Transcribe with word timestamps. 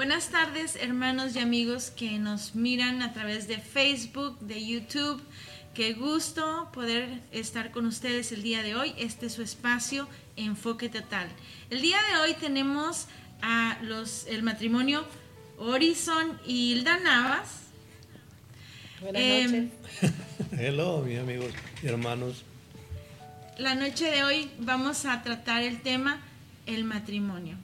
Buenas 0.00 0.30
tardes, 0.30 0.76
hermanos 0.76 1.36
y 1.36 1.40
amigos 1.40 1.90
que 1.90 2.18
nos 2.18 2.54
miran 2.54 3.02
a 3.02 3.12
través 3.12 3.46
de 3.48 3.58
Facebook, 3.58 4.38
de 4.40 4.64
YouTube. 4.64 5.22
Qué 5.74 5.92
gusto 5.92 6.70
poder 6.72 7.20
estar 7.32 7.70
con 7.70 7.84
ustedes 7.84 8.32
el 8.32 8.42
día 8.42 8.62
de 8.62 8.74
hoy. 8.74 8.94
Este 8.96 9.26
es 9.26 9.34
su 9.34 9.42
espacio 9.42 10.08
Enfoque 10.36 10.88
Total. 10.88 11.28
El 11.68 11.82
día 11.82 11.98
de 12.10 12.20
hoy 12.22 12.32
tenemos 12.32 13.08
a 13.42 13.76
los 13.82 14.26
el 14.26 14.42
matrimonio 14.42 15.04
Horizon 15.58 16.40
y 16.46 16.72
Hilda 16.72 16.98
Navas. 17.00 17.64
Buenas 19.02 19.22
noches. 19.22 19.52
Em, 19.52 19.70
Hello, 20.58 21.02
mis 21.02 21.18
amigos 21.18 21.52
y 21.82 21.88
hermanos. 21.88 22.42
La 23.58 23.74
noche 23.74 24.10
de 24.10 24.24
hoy 24.24 24.50
vamos 24.60 25.04
a 25.04 25.22
tratar 25.22 25.62
el 25.62 25.82
tema 25.82 26.22
el 26.64 26.84
matrimonio. 26.84 27.58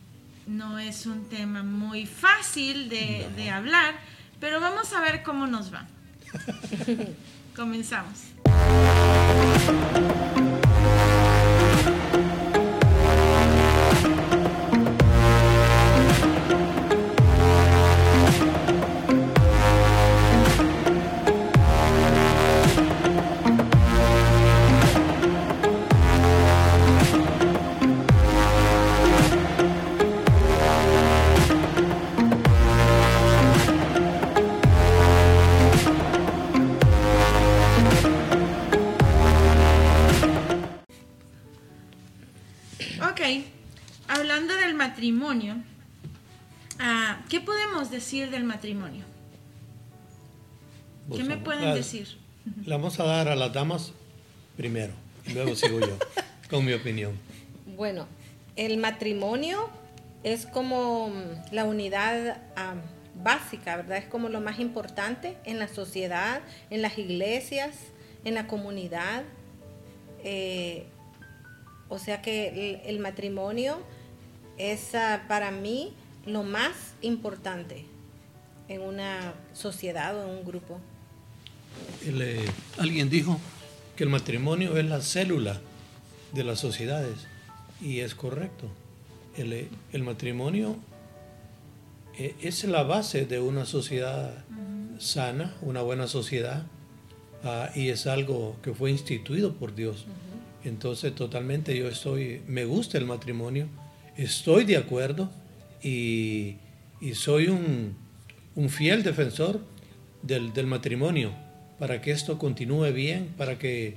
No 0.46 0.78
es 0.78 1.06
un 1.06 1.28
tema 1.28 1.62
muy 1.62 2.06
fácil 2.06 2.88
de, 2.88 3.28
de 3.36 3.50
hablar, 3.50 3.94
pero 4.38 4.60
vamos 4.60 4.92
a 4.92 5.00
ver 5.00 5.22
cómo 5.22 5.46
nos 5.46 5.72
va. 5.72 5.86
Comenzamos. 7.56 8.26
Matrimonio, 45.12 45.56
ah, 46.80 47.20
¿qué 47.28 47.40
podemos 47.40 47.90
decir 47.90 48.30
del 48.30 48.44
matrimonio? 48.44 49.04
¿Qué 51.14 51.22
me 51.22 51.36
pueden 51.36 51.64
la- 51.64 51.74
decir? 51.74 52.16
Le 52.64 52.70
vamos 52.74 52.98
a 52.98 53.04
dar 53.04 53.28
a 53.28 53.36
las 53.36 53.52
damas 53.52 53.92
primero, 54.56 54.92
y 55.26 55.32
luego 55.32 55.54
sigo 55.54 55.78
yo, 55.80 55.96
con 56.50 56.64
mi 56.64 56.72
opinión. 56.72 57.16
Bueno, 57.76 58.06
el 58.56 58.78
matrimonio 58.78 59.68
es 60.24 60.46
como 60.46 61.10
mm, 61.10 61.52
la 61.54 61.64
unidad 61.64 62.38
básica, 63.22 63.76
¿verdad? 63.76 63.98
Es 63.98 64.06
como 64.06 64.28
lo 64.28 64.40
más 64.40 64.58
importante 64.58 65.36
en 65.44 65.58
la 65.58 65.68
sociedad, 65.68 66.40
en 66.70 66.82
las 66.82 66.98
iglesias, 66.98 67.76
en 68.24 68.34
la 68.34 68.46
comunidad. 68.48 69.22
Eh, 70.24 70.86
o 71.88 71.98
sea 72.00 72.22
que 72.22 72.80
el, 72.82 72.96
el 72.96 72.98
matrimonio 72.98 73.78
es 74.58 74.94
ah, 74.94 75.24
para 75.28 75.50
mí 75.50 75.92
lo 76.24 76.42
más 76.42 76.94
importante 77.02 77.84
en 78.68 78.80
una 78.82 79.34
sociedad 79.52 80.16
o 80.16 80.24
en 80.24 80.38
un 80.38 80.44
grupo. 80.44 80.80
El, 82.04 82.22
eh, 82.22 82.44
alguien 82.78 83.08
dijo 83.10 83.38
que 83.96 84.04
el 84.04 84.10
matrimonio 84.10 84.76
es 84.76 84.84
la 84.86 85.00
célula 85.00 85.60
de 86.32 86.44
las 86.44 86.58
sociedades, 86.58 87.26
y 87.80 88.00
es 88.00 88.14
correcto. 88.14 88.68
El, 89.36 89.68
el 89.92 90.02
matrimonio 90.02 90.76
eh, 92.18 92.34
es 92.40 92.64
la 92.64 92.82
base 92.82 93.26
de 93.26 93.40
una 93.40 93.66
sociedad 93.66 94.44
sana, 94.98 95.54
una 95.60 95.82
buena 95.82 96.06
sociedad, 96.06 96.66
ah, 97.44 97.70
y 97.74 97.88
es 97.88 98.06
algo 98.06 98.56
que 98.62 98.72
fue 98.72 98.90
instituido 98.90 99.54
por 99.54 99.74
Dios. 99.74 100.06
Entonces, 100.64 101.14
totalmente 101.14 101.76
yo 101.76 101.88
estoy, 101.88 102.42
me 102.48 102.64
gusta 102.64 102.98
el 102.98 103.04
matrimonio, 103.04 103.68
estoy 104.16 104.64
de 104.64 104.76
acuerdo 104.76 105.30
y, 105.82 106.56
y 107.00 107.14
soy 107.14 107.48
un, 107.48 107.96
un 108.54 108.70
fiel 108.70 109.02
defensor 109.02 109.60
del, 110.22 110.52
del 110.52 110.66
matrimonio 110.66 111.32
para 111.78 112.00
que 112.00 112.10
esto 112.10 112.38
continúe 112.38 112.92
bien, 112.92 113.28
para 113.36 113.58
que, 113.58 113.94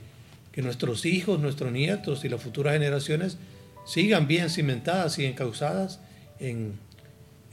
que 0.51 0.61
nuestros 0.61 1.05
hijos, 1.05 1.39
nuestros 1.39 1.71
nietos 1.71 2.25
y 2.25 2.29
las 2.29 2.41
futuras 2.41 2.73
generaciones 2.73 3.37
sigan 3.85 4.27
bien 4.27 4.49
cimentadas 4.49 5.17
y 5.17 5.25
encausadas 5.25 5.99
en, 6.39 6.73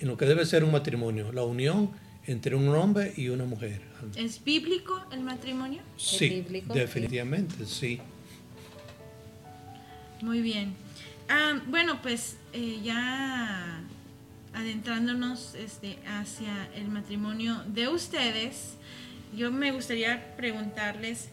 en 0.01 0.09
lo 0.09 0.17
que 0.17 0.27
debe 0.27 0.45
ser 0.45 0.65
un 0.65 0.73
matrimonio, 0.73 1.33
la 1.33 1.43
unión 1.43 1.91
entre 2.27 2.57
un 2.57 2.69
hombre 2.69 3.13
y 3.17 3.29
una 3.29 3.45
mujer. 3.45 3.81
¿Es 4.17 4.43
bíblico 4.43 5.01
el 5.13 5.21
matrimonio? 5.21 5.81
Sí, 5.97 6.29
bíblico, 6.29 6.75
sí. 6.75 6.81
definitivamente, 6.81 7.65
sí. 7.65 8.01
Muy 10.21 10.41
bien. 10.41 10.75
Ah, 11.29 11.61
bueno, 11.67 12.01
pues 12.03 12.37
eh, 12.53 12.81
ya 12.83 13.83
adentrándonos 14.55 15.55
este, 15.55 15.99
hacia 16.07 16.69
el 16.75 16.89
matrimonio 16.89 17.63
de 17.67 17.89
ustedes, 17.89 18.75
yo 19.35 19.51
me 19.51 19.73
gustaría 19.73 20.37
preguntarles, 20.37 21.29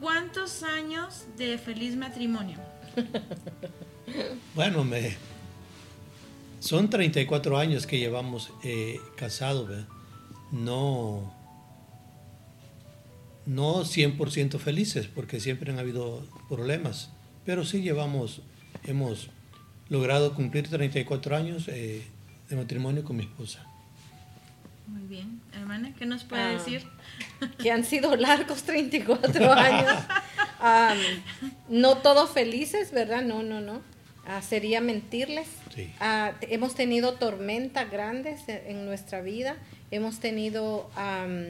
¿cuántos 0.00 0.62
años 0.62 1.24
de 1.36 1.58
feliz 1.58 1.96
matrimonio? 1.96 2.58
Bueno, 4.54 4.84
me, 4.84 5.16
son 6.62 6.88
34 6.88 7.58
años 7.58 7.86
que 7.86 7.98
llevamos 7.98 8.52
eh, 8.62 9.00
casados, 9.16 9.68
¿verdad? 9.68 9.88
No, 10.52 11.34
no 13.46 13.84
100% 13.84 14.58
felices, 14.58 15.08
porque 15.12 15.40
siempre 15.40 15.72
han 15.72 15.80
habido 15.80 16.24
problemas, 16.48 17.10
pero 17.44 17.64
sí 17.64 17.82
llevamos, 17.82 18.42
hemos 18.84 19.28
logrado 19.88 20.34
cumplir 20.34 20.68
34 20.68 21.36
años 21.36 21.68
eh, 21.68 22.02
de 22.48 22.56
matrimonio 22.56 23.04
con 23.04 23.16
mi 23.16 23.24
esposa. 23.24 23.64
Muy 24.86 25.02
bien. 25.08 25.40
Hermana, 25.54 25.92
¿qué 25.98 26.06
nos 26.06 26.24
puede 26.24 26.42
Ah. 26.42 26.48
decir? 26.52 26.82
que 27.58 27.70
han 27.72 27.84
sido 27.84 28.14
largos 28.16 28.62
34 28.64 29.52
años. 29.52 29.92
No 31.68 31.98
todos 31.98 32.30
felices, 32.30 32.92
¿verdad? 32.92 33.22
No, 33.22 33.42
no, 33.42 33.60
no. 33.60 33.80
Ah, 34.26 34.40
sería 34.42 34.80
mentirles. 34.80 35.48
Sí. 35.74 35.90
Ah, 36.00 36.32
hemos 36.42 36.74
tenido 36.74 37.14
tormentas 37.14 37.90
grandes 37.90 38.48
en, 38.48 38.60
en 38.66 38.86
nuestra 38.86 39.20
vida, 39.20 39.56
hemos 39.90 40.20
tenido 40.20 40.88
am, 40.94 41.46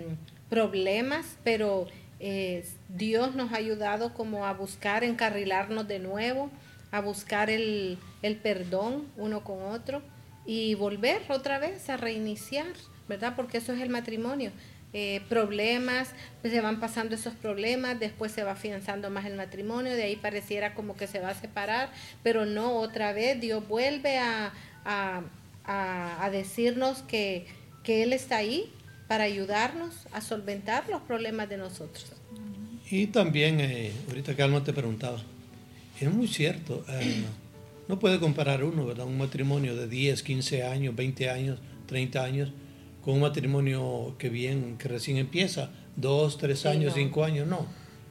problemas, 0.48 1.26
pero 1.44 1.87
eh, 2.21 2.65
Dios 2.88 3.34
nos 3.34 3.53
ha 3.53 3.56
ayudado 3.56 4.15
como 4.15 4.47
a 4.47 4.53
buscar 4.54 5.04
encarrilarnos 5.04 5.87
de 5.88 5.98
nuevo, 5.98 6.50
a 6.92 7.00
buscar 7.00 7.50
el, 7.50 7.98
el 8.22 8.36
perdón 8.36 9.06
uno 9.16 9.42
con 9.42 9.62
otro 9.64 10.03
y 10.47 10.75
volver 10.76 11.22
otra 11.28 11.58
vez 11.58 11.88
a 11.91 11.97
reiniciar, 11.97 12.66
¿verdad? 13.08 13.34
Porque 13.34 13.58
eso 13.58 13.72
es 13.72 13.80
el 13.80 13.88
matrimonio. 13.88 14.53
Eh, 14.94 15.22
problemas, 15.30 16.10
pues 16.42 16.53
se 16.53 16.60
van 16.60 16.78
pasando 16.78 17.14
esos 17.14 17.32
problemas, 17.32 17.98
después 17.98 18.30
se 18.30 18.44
va 18.44 18.53
afianzando 18.53 19.08
más 19.08 19.25
el 19.25 19.36
matrimonio, 19.36 19.94
de 19.94 20.03
ahí 20.03 20.16
pareciera 20.16 20.75
como 20.75 20.97
que 20.97 21.06
se 21.06 21.19
va 21.19 21.30
a 21.30 21.34
separar, 21.34 21.91
pero 22.22 22.44
no, 22.44 22.75
otra 22.76 23.14
vez 23.14 23.41
Dios 23.41 23.66
vuelve 23.66 24.19
a, 24.19 24.53
a- 24.84 25.22
a- 25.64 26.28
decirnos 26.30 26.98
que, 27.03 27.47
que 27.84 28.03
Él 28.03 28.12
está 28.12 28.36
ahí 28.36 28.70
para 29.09 29.24
ayudarnos 29.24 29.94
a 30.12 30.20
solventar 30.20 30.86
los 30.91 31.00
problemas 31.03 31.48
de 31.48 31.56
nosotros. 31.56 32.12
Y 32.91 33.06
también, 33.06 33.60
eh, 33.60 33.92
ahorita 34.09 34.36
que 34.36 34.42
Alma 34.42 34.62
te 34.62 34.74
preguntaba, 34.74 35.22
es 36.06 36.12
muy 36.12 36.28
cierto, 36.28 36.84
eh, 36.88 37.24
no 37.88 37.98
puede 37.98 38.18
comparar 38.18 38.64
uno, 38.64 38.86
¿verdad? 38.86 39.06
Un 39.06 39.18
matrimonio 39.18 39.76
de 39.76 39.88
10, 39.88 40.22
15 40.22 40.64
años, 40.64 40.94
20 40.96 41.30
años, 41.30 41.58
30 41.86 42.24
años, 42.24 42.52
con 43.04 43.15
un 43.15 43.21
matrimonio 43.21 44.15
que 44.18 44.28
bien, 44.28 44.77
que 44.78 44.88
recién 44.88 45.16
empieza, 45.16 45.71
2, 45.97 46.38
3 46.38 46.59
Sí, 46.59 46.68
años, 46.68 46.92
no. 46.92 46.94
5 47.03 47.24
años, 47.24 47.47
no. 47.47 47.66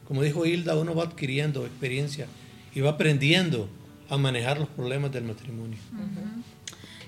Como 0.07 0.21
dijo 0.23 0.45
Hilda, 0.45 0.75
uno 0.77 0.93
va 0.93 1.03
adquiriendo 1.05 1.65
experiencia 1.65 2.27
y 2.75 2.81
va 2.81 2.91
aprendiendo 2.91 3.69
a 4.09 4.17
manejar 4.17 4.59
los 4.59 4.67
problemas 4.67 5.11
del 5.11 5.23
matrimonio. 5.23 5.77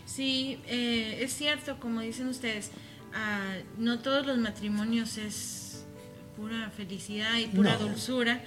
Sí, 0.05 0.59
eh, 0.67 1.19
es 1.21 1.33
cierto, 1.33 1.79
como 1.79 2.01
dicen 2.01 2.27
ustedes, 2.27 2.71
ah, 3.13 3.55
no 3.77 3.99
todos 3.99 4.25
los 4.25 4.37
matrimonios 4.37 5.17
es 5.17 5.62
pura 6.35 6.69
felicidad 6.75 7.37
y 7.37 7.45
pura 7.47 7.73
No. 7.77 7.87
dulzura 7.87 8.41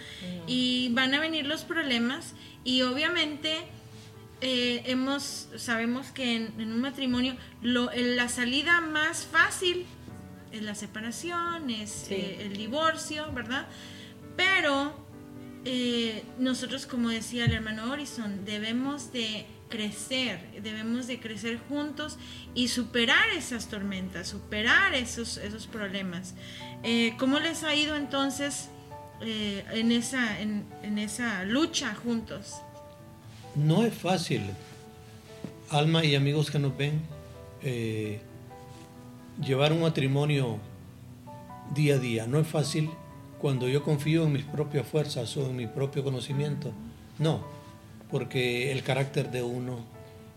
y 0.47 0.88
van 0.93 1.15
a 1.15 1.21
venir 1.21 1.47
los 1.47 1.62
problemas 1.65 2.35
y 2.65 2.83
obviamente 2.83 3.56
eh, 4.41 4.83
hemos 4.87 5.49
sabemos 5.56 6.09
que 6.09 6.37
en, 6.37 6.61
en 6.61 6.73
un 6.73 6.81
matrimonio 6.81 7.37
lo, 7.62 7.91
en 7.93 8.17
la 8.17 8.29
salida 8.29 8.81
más 8.81 9.25
fácil 9.27 9.87
es 10.53 10.62
la 10.62 10.75
separación, 10.75 11.71
es 11.71 11.91
Sí. 12.09 12.15
eh, 12.15 12.38
el 12.47 12.56
divorcio, 12.56 13.31
¿verdad? 13.33 13.67
Pero 14.37 15.05
eh, 15.65 16.23
nosotros, 16.38 16.87
como 16.87 17.09
decía 17.09 17.47
el 17.47 17.53
hermano 17.53 17.91
Horizon, 17.91 18.44
debemos 18.44 19.12
de 19.12 19.47
crecer, 19.68 20.40
debemos 20.62 21.06
de 21.06 21.20
crecer 21.20 21.58
juntos 21.68 22.18
y 22.54 22.68
superar 22.68 23.28
esas 23.36 23.68
tormentas, 23.68 24.28
superar 24.28 24.94
esos, 24.94 25.36
esos 25.38 25.66
problemas. 25.66 26.34
Eh, 26.82 27.14
¿Cómo 27.18 27.38
les 27.38 27.64
ha 27.64 27.74
ido 27.74 27.96
entonces 27.96 28.68
eh, 29.20 29.64
en, 29.72 29.92
esa, 29.92 30.40
en, 30.40 30.98
esa 30.98 31.44
lucha 31.44 31.94
juntos? 31.94 32.54
No 33.54 33.84
es 33.84 33.94
fácil, 33.94 34.42
Alma 35.70 36.04
y 36.04 36.14
amigos 36.14 36.50
que 36.50 36.58
nos 36.60 36.76
ven, 36.76 37.00
eh, 37.62 38.20
llevar 39.44 39.72
un 39.72 39.80
matrimonio 39.80 40.58
día 41.74 41.96
a 41.96 41.98
día. 41.98 42.26
No 42.26 42.38
es 42.38 42.46
fácil 42.46 42.90
cuando 43.40 43.68
yo 43.68 43.82
confío 43.82 44.24
en 44.24 44.32
mis 44.32 44.44
propias 44.44 44.86
fuerzas 44.86 45.36
o 45.36 45.46
en 45.46 45.56
mi 45.56 45.66
propio 45.66 46.04
conocimiento. 46.04 46.72
No, 47.18 47.56
porque 48.11 48.73
el 48.73 48.82
carácter 48.82 49.31
de 49.31 49.43
uno, 49.43 49.85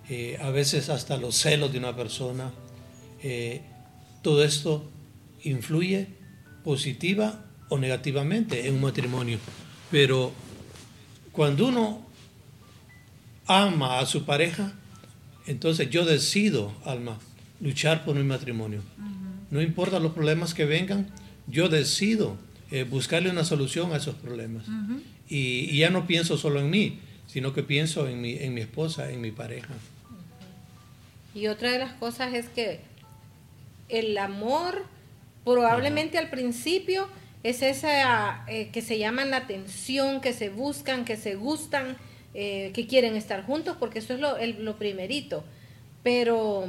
eh, 0.09 0.37
a 0.41 0.49
veces 0.49 0.89
hasta 0.89 1.17
los 1.17 1.35
celos 1.35 1.71
de 1.71 1.77
una 1.77 1.95
persona, 1.95 2.51
eh, 3.21 3.61
todo 4.21 4.43
esto 4.43 4.89
influye 5.43 6.07
positiva 6.63 7.45
o 7.69 7.77
negativamente 7.77 8.67
en 8.67 8.75
un 8.75 8.81
matrimonio. 8.81 9.37
Pero 9.91 10.31
cuando 11.31 11.67
uno 11.67 12.05
ama 13.45 13.99
a 13.99 14.05
su 14.05 14.25
pareja, 14.25 14.73
entonces 15.47 15.89
yo 15.89 16.05
decido, 16.05 16.73
Alma, 16.85 17.19
luchar 17.59 18.05
por 18.05 18.15
mi 18.15 18.23
matrimonio. 18.23 18.81
No 19.51 19.61
importa 19.61 19.99
los 19.99 20.13
problemas 20.13 20.53
que 20.53 20.65
vengan, 20.65 21.07
yo 21.47 21.69
decido 21.69 22.37
eh, 22.71 22.83
buscarle 22.83 23.31
una 23.31 23.43
solución 23.43 23.93
a 23.93 23.97
esos 23.97 24.15
problemas. 24.15 24.65
y, 25.27 25.77
ya 25.77 25.89
no 25.89 26.05
pienso 26.05 26.37
solo 26.37 26.59
en 26.59 26.69
mí, 26.69 26.99
sino 27.31 27.53
que 27.53 27.61
pienso 27.61 28.07
en 28.07 28.21
mi, 28.21 28.37
en 28.37 28.53
mi 28.55 28.61
esposa, 28.61 29.11
en 29.11 29.21
mi 29.21 29.31
pareja. 29.31 29.73
Y 31.35 31.47
otra 31.47 31.71
de 31.71 31.77
las 31.77 31.93
cosas 31.93 32.33
es 32.33 32.49
que 32.49 32.79
el 33.87 34.17
amor 34.17 34.85
probablemente 35.45 36.17
al 36.17 36.29
principio 36.29 37.07
es 37.43 37.61
esa 37.61 38.43
eh, 38.47 38.69
que 38.73 38.81
se 38.81 38.97
llaman 38.97 39.29
la 39.29 39.37
atención, 39.37 40.21
que 40.21 40.33
se 40.33 40.49
buscan, 40.49 41.05
que 41.05 41.17
se 41.17 41.35
gustan, 41.35 41.97
eh, 42.33 42.71
que 42.73 42.87
quieren 42.87 43.15
estar 43.15 43.45
juntos, 43.45 43.77
porque 43.79 43.99
eso 43.99 44.13
es 44.13 44.19
lo, 44.19 44.35
lo 44.59 44.77
primerito. 44.77 45.43
Pero 46.03 46.65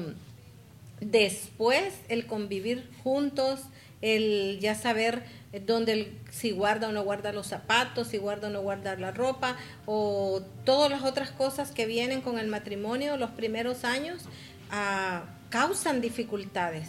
después 1.01 1.95
el 2.09 2.27
convivir 2.27 2.87
juntos, 3.03 3.61
el 4.03 4.59
ya 4.61 4.75
saber 4.75 5.23
dónde 5.67 6.13
si 6.31 6.53
guarda 6.53 6.89
o 6.89 6.93
no 6.93 7.03
guarda 7.03 7.33
los 7.33 7.49
zapatos, 7.49 8.09
si 8.09 8.19
guarda 8.19 8.49
o 8.49 8.51
no 8.51 8.63
guarda 8.63 8.97
la 8.97 9.11
ropa, 9.11 9.57
o 9.87 10.43
todas 10.65 10.91
las 10.91 11.03
otras 11.03 11.31
cosas 11.31 11.73
que 11.73 11.87
vienen 11.87 12.21
con 12.21 12.39
el 12.39 12.47
matrimonio 12.47 13.17
los 13.17 13.31
primeros 13.31 13.85
años, 13.85 14.23
ah, 14.71 15.25
causan 15.51 16.01
dificultades. 16.01 16.89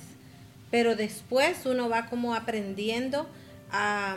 Pero 0.69 0.95
después 0.95 1.65
uno 1.65 1.89
va 1.89 2.05
como 2.05 2.33
aprendiendo 2.33 3.27
a, 3.71 4.15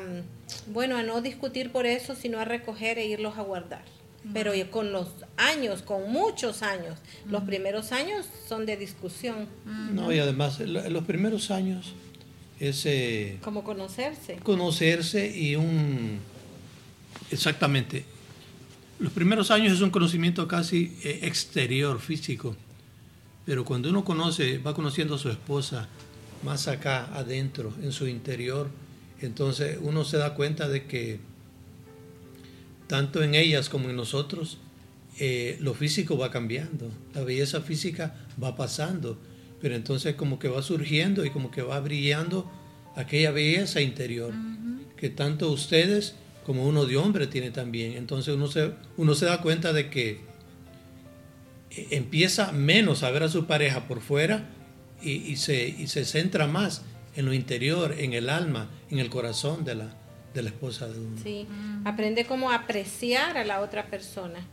bueno, 0.68 0.96
a 0.96 1.02
no 1.02 1.20
discutir 1.20 1.72
por 1.72 1.86
eso, 1.86 2.14
sino 2.14 2.38
a 2.38 2.44
recoger 2.44 2.98
e 2.98 3.06
irlos 3.06 3.38
a 3.38 3.42
guardar. 3.42 3.82
Pero 4.32 4.52
con 4.70 4.90
los 4.90 5.08
años, 5.36 5.82
con 5.82 6.10
muchos 6.10 6.62
años, 6.62 6.98
los 7.28 7.42
primeros 7.42 7.92
años 7.92 8.26
son 8.48 8.64
de 8.64 8.78
discusión. 8.78 9.48
No, 9.92 10.12
y 10.12 10.18
además, 10.18 10.60
los 10.60 11.04
primeros 11.04 11.50
años 11.50 11.92
es... 12.68 13.40
Como 13.40 13.64
conocerse. 13.64 14.36
Conocerse 14.36 15.36
y 15.36 15.56
un... 15.56 16.18
Exactamente. 17.30 18.04
Los 18.98 19.12
primeros 19.12 19.50
años 19.50 19.72
es 19.72 19.80
un 19.80 19.90
conocimiento 19.90 20.46
casi 20.46 20.96
eh, 21.02 21.20
exterior, 21.22 22.00
físico. 22.00 22.56
Pero 23.44 23.64
cuando 23.64 23.90
uno 23.90 24.04
conoce, 24.04 24.58
va 24.58 24.74
conociendo 24.74 25.16
a 25.16 25.18
su 25.18 25.28
esposa 25.28 25.88
más 26.42 26.68
acá, 26.68 27.10
adentro, 27.14 27.72
en 27.82 27.92
su 27.92 28.06
interior, 28.06 28.68
entonces 29.20 29.78
uno 29.80 30.04
se 30.04 30.16
da 30.16 30.34
cuenta 30.34 30.68
de 30.68 30.84
que 30.84 31.18
tanto 32.86 33.22
en 33.22 33.34
ellas 33.34 33.68
como 33.68 33.90
en 33.90 33.96
nosotros, 33.96 34.58
eh, 35.18 35.56
lo 35.60 35.74
físico 35.74 36.18
va 36.18 36.30
cambiando, 36.30 36.90
la 37.14 37.22
belleza 37.22 37.60
física 37.60 38.14
va 38.42 38.56
pasando 38.56 39.18
pero 39.64 39.76
entonces 39.76 40.14
como 40.14 40.38
que 40.38 40.48
va 40.48 40.60
surgiendo 40.60 41.24
y 41.24 41.30
como 41.30 41.50
que 41.50 41.62
va 41.62 41.80
brillando 41.80 42.50
aquella 42.96 43.30
belleza 43.30 43.80
interior 43.80 44.34
que 44.94 45.08
tanto 45.08 45.50
ustedes 45.50 46.16
como 46.44 46.66
uno 46.66 46.84
de 46.84 46.98
hombre 46.98 47.26
tiene 47.28 47.50
también. 47.50 47.94
Entonces 47.94 48.34
uno 48.34 48.46
se, 48.46 48.72
uno 48.98 49.14
se 49.14 49.24
da 49.24 49.40
cuenta 49.40 49.72
de 49.72 49.88
que 49.88 50.20
eh, 51.70 51.86
empieza 51.92 52.52
menos 52.52 53.04
a 53.04 53.10
ver 53.10 53.22
a 53.22 53.30
su 53.30 53.46
pareja 53.46 53.88
por 53.88 54.02
fuera 54.02 54.50
y, 55.00 55.36
se, 55.36 55.66
y 55.66 55.86
se 55.86 56.04
centra 56.04 56.46
más 56.46 56.82
en 57.16 57.24
lo 57.24 57.32
interior, 57.32 57.94
en 57.98 58.12
el 58.12 58.28
alma, 58.28 58.68
en 58.90 58.98
el 58.98 59.08
corazón 59.08 59.64
de 59.64 59.76
la, 59.76 59.96
de 60.34 60.42
la 60.42 60.50
esposa 60.50 60.88
de 60.88 60.98
uno. 60.98 61.16
Sí, 61.22 61.46
aprende 61.86 62.26
cómo 62.26 62.50
apreciar 62.50 63.38
a 63.38 63.44
la 63.44 63.62
otra 63.62 63.86
persona. 63.86 64.46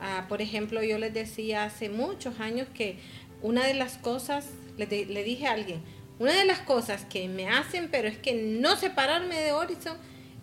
Ah, 0.00 0.26
por 0.28 0.42
ejemplo, 0.42 0.82
yo 0.82 0.98
les 0.98 1.14
decía 1.14 1.64
hace 1.64 1.88
muchos 1.88 2.40
años 2.40 2.68
que 2.74 2.98
una 3.42 3.66
de 3.66 3.74
las 3.74 3.98
cosas, 3.98 4.46
le, 4.76 4.86
dije 4.86 5.46
a 5.46 5.52
alguien, 5.52 5.82
una 6.18 6.32
de 6.32 6.44
las 6.44 6.60
cosas 6.60 7.04
que 7.04 7.28
me 7.28 7.48
hacen, 7.48 7.88
pero 7.90 8.08
es 8.08 8.18
que 8.18 8.34
no 8.34 8.76
separarme 8.76 9.40
de 9.40 9.52
Horizon, 9.52 9.96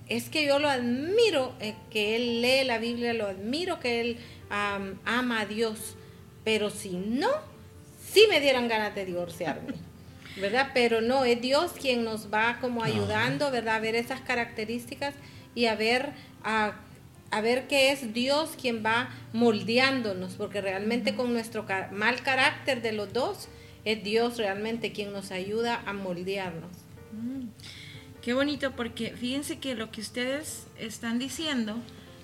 es 0.08 0.30
que 0.30 0.46
yo 0.46 0.60
lo 0.60 0.70
admiro, 0.70 1.54
eh, 1.60 1.76
que 1.92 2.16
él 2.16 2.42
lee 2.42 2.64
la 2.66 2.78
Biblia, 2.78 3.14
lo 3.14 3.28
admiro 3.28 3.80
que 3.80 4.02
él 4.02 4.18
ama 4.50 5.42
a 5.42 5.46
Dios, 5.46 5.96
pero 6.44 6.70
si 6.70 6.92
no, 6.92 7.30
sí 8.12 8.26
me 8.30 8.40
dieran 8.40 8.68
ganas 8.68 8.96
de 8.96 9.06
divorciarme. 9.06 9.74
¿Verdad? 10.38 10.70
Pero 10.74 11.02
no, 11.02 11.26
es 11.26 11.42
Dios 11.42 11.72
quien 11.74 12.04
nos 12.04 12.32
va 12.32 12.60
como 12.62 12.84
ayudando, 12.84 13.50
¿verdad? 13.50 13.76
A 13.76 13.80
ver 13.80 13.96
esas 13.96 14.22
características 14.22 15.16
y 15.56 15.66
a 15.66 15.76
ver 15.76 16.12
a 16.44 16.76
a 17.32 17.42
ver 17.42 17.68
que 17.68 17.92
es 17.92 18.14
Dios 18.14 18.52
quien 18.60 18.84
va 18.86 19.10
moldeándonos, 19.34 20.34
porque 20.34 20.62
realmente 20.62 21.16
con 21.16 21.34
nuestro 21.34 21.66
mal 21.92 22.22
carácter 22.22 22.82
de 22.82 22.94
los 22.94 23.12
dos, 23.14 23.50
es 23.86 24.04
Dios 24.04 24.38
realmente 24.38 24.92
quien 24.92 25.14
nos 25.14 25.32
ayuda 25.32 25.82
a 25.86 25.94
moldearnos. 25.94 26.72
Mm, 27.14 27.48
qué 28.22 28.34
bonito, 28.34 28.76
porque 28.76 29.14
fíjense 29.18 29.60
que 29.60 29.76
lo 29.76 29.92
que 29.92 30.02
ustedes 30.02 30.68
están 30.78 31.20
diciendo 31.20 31.78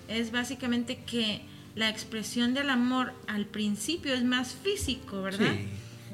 es 0.07 0.31
básicamente 0.31 0.97
que 0.97 1.41
la 1.75 1.89
expresión 1.89 2.53
del 2.53 2.69
amor 2.69 3.13
al 3.27 3.45
principio 3.45 4.13
es 4.13 4.23
más 4.23 4.53
físico, 4.53 5.21
¿verdad? 5.21 5.55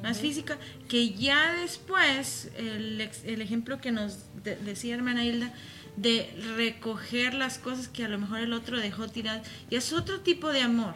Más 0.03 0.19
física, 0.19 0.57
que 0.87 1.09
ya 1.09 1.53
después, 1.61 2.49
el, 2.57 3.09
el 3.25 3.41
ejemplo 3.41 3.81
que 3.81 3.91
nos 3.91 4.19
decía 4.43 4.95
hermana 4.95 5.25
Hilda, 5.25 5.53
de 6.01 6.29
recoger 6.55 7.33
las 7.33 7.57
cosas 7.57 7.89
que 7.89 8.05
a 8.05 8.07
lo 8.07 8.17
mejor 8.17 8.39
el 8.39 8.53
otro 8.53 8.79
dejó 8.79 9.07
tiradas. 9.09 9.45
Y 9.69 9.75
es 9.75 9.91
otro 9.91 10.21
tipo 10.21 10.51
de 10.51 10.61
amor, 10.61 10.95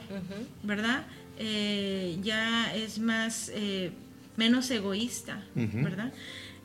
¿verdad? 0.64 1.06
Eh, 1.38 2.18
ya 2.22 2.74
es 2.74 3.00
más, 3.00 3.52
eh, 3.54 3.92
menos 4.38 4.72
egoísta, 4.72 5.44
¿verdad? 5.56 6.14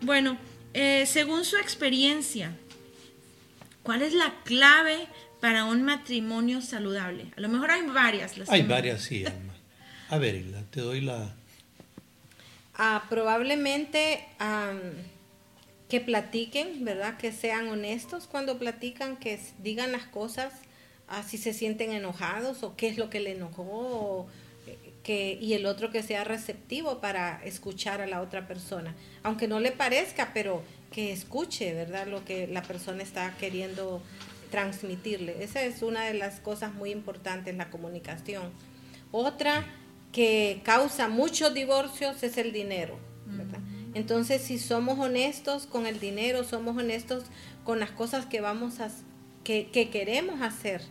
Bueno, 0.01 0.39
eh, 0.73 1.05
según 1.07 1.45
su 1.45 1.57
experiencia, 1.57 2.53
¿cuál 3.83 4.03
es 4.03 4.15
la 4.15 4.35
clave 4.45 5.09
para 5.41 5.65
un 5.65 5.83
matrimonio 5.83 6.61
saludable? 6.61 7.33
A 7.37 7.41
lo 7.41 7.49
mejor 7.49 7.73
hay 7.73 7.83
varias. 7.87 8.35
hay 8.49 8.63
varias, 8.63 9.03
sí, 9.03 9.25
A 10.11 10.19
ver, 10.19 10.45
te 10.71 10.81
doy 10.81 11.01
la... 11.01 11.35
Ah, 12.81 13.05
probablemente 13.11 14.25
que 15.89 16.01
platiquen, 16.01 16.85
¿verdad? 16.85 17.17
Que 17.17 17.33
sean 17.33 17.69
honestos 17.69 18.27
cuando 18.31 18.59
platican, 18.59 19.17
que 19.17 19.41
digan 19.59 19.93
las 19.93 20.05
cosas, 20.05 20.53
ah, 21.09 21.23
si 21.23 21.39
se 21.39 21.55
sienten 21.55 21.93
enojados 21.93 22.63
o 22.63 22.77
qué 22.77 22.89
es 22.89 22.99
lo 22.99 23.09
que 23.09 23.21
le 23.21 23.33
enojó, 23.33 24.27
eh, 24.67 24.77
que, 25.03 25.39
y 25.41 25.55
el 25.55 25.65
otro 25.65 25.91
que 25.91 26.03
sea 26.03 26.25
receptivo 26.25 27.01
para 27.01 27.41
escuchar 27.45 28.03
a 28.03 28.07
la 28.07 28.21
otra 28.21 28.47
persona, 28.47 28.95
aunque 29.23 29.49
no 29.49 29.61
le 29.61 29.73
parezca, 29.73 30.33
pero 30.35 30.63
que 30.93 31.13
escuche, 31.13 31.73
¿verdad? 31.73 32.07
Lo 32.07 32.25
que 32.25 32.47
la 32.47 32.63
persona 32.63 33.03
está 33.03 33.35
queriendo 33.39 34.03
transmitirle. 34.51 35.43
Esa 35.43 35.63
es 35.63 35.83
una 35.83 36.05
de 36.05 36.15
las 36.15 36.41
cosas 36.41 36.75
muy 36.75 36.91
importantes, 36.91 37.55
la 37.57 37.71
comunicación. 37.71 38.51
Otra 39.11 39.65
que 40.13 40.61
causa 40.65 41.09
muchos 41.09 41.55
divorcios 41.55 42.23
es 42.23 42.37
el 42.39 42.53
dinero, 42.53 42.99
¿verdad? 43.27 43.61
Entonces, 43.95 44.43
si 44.43 44.59
somos 44.59 44.99
honestos 44.99 45.67
con 45.67 45.87
el 45.87 45.99
dinero, 46.01 46.45
somos 46.45 46.77
honestos 46.77 47.25
con 47.65 47.81
las 47.81 47.91
cosas 47.91 48.27
que 48.27 48.41
vamos 48.41 48.81
a 48.81 48.91
que, 49.45 49.89
queremos 49.91 50.43
hacer, 50.43 50.83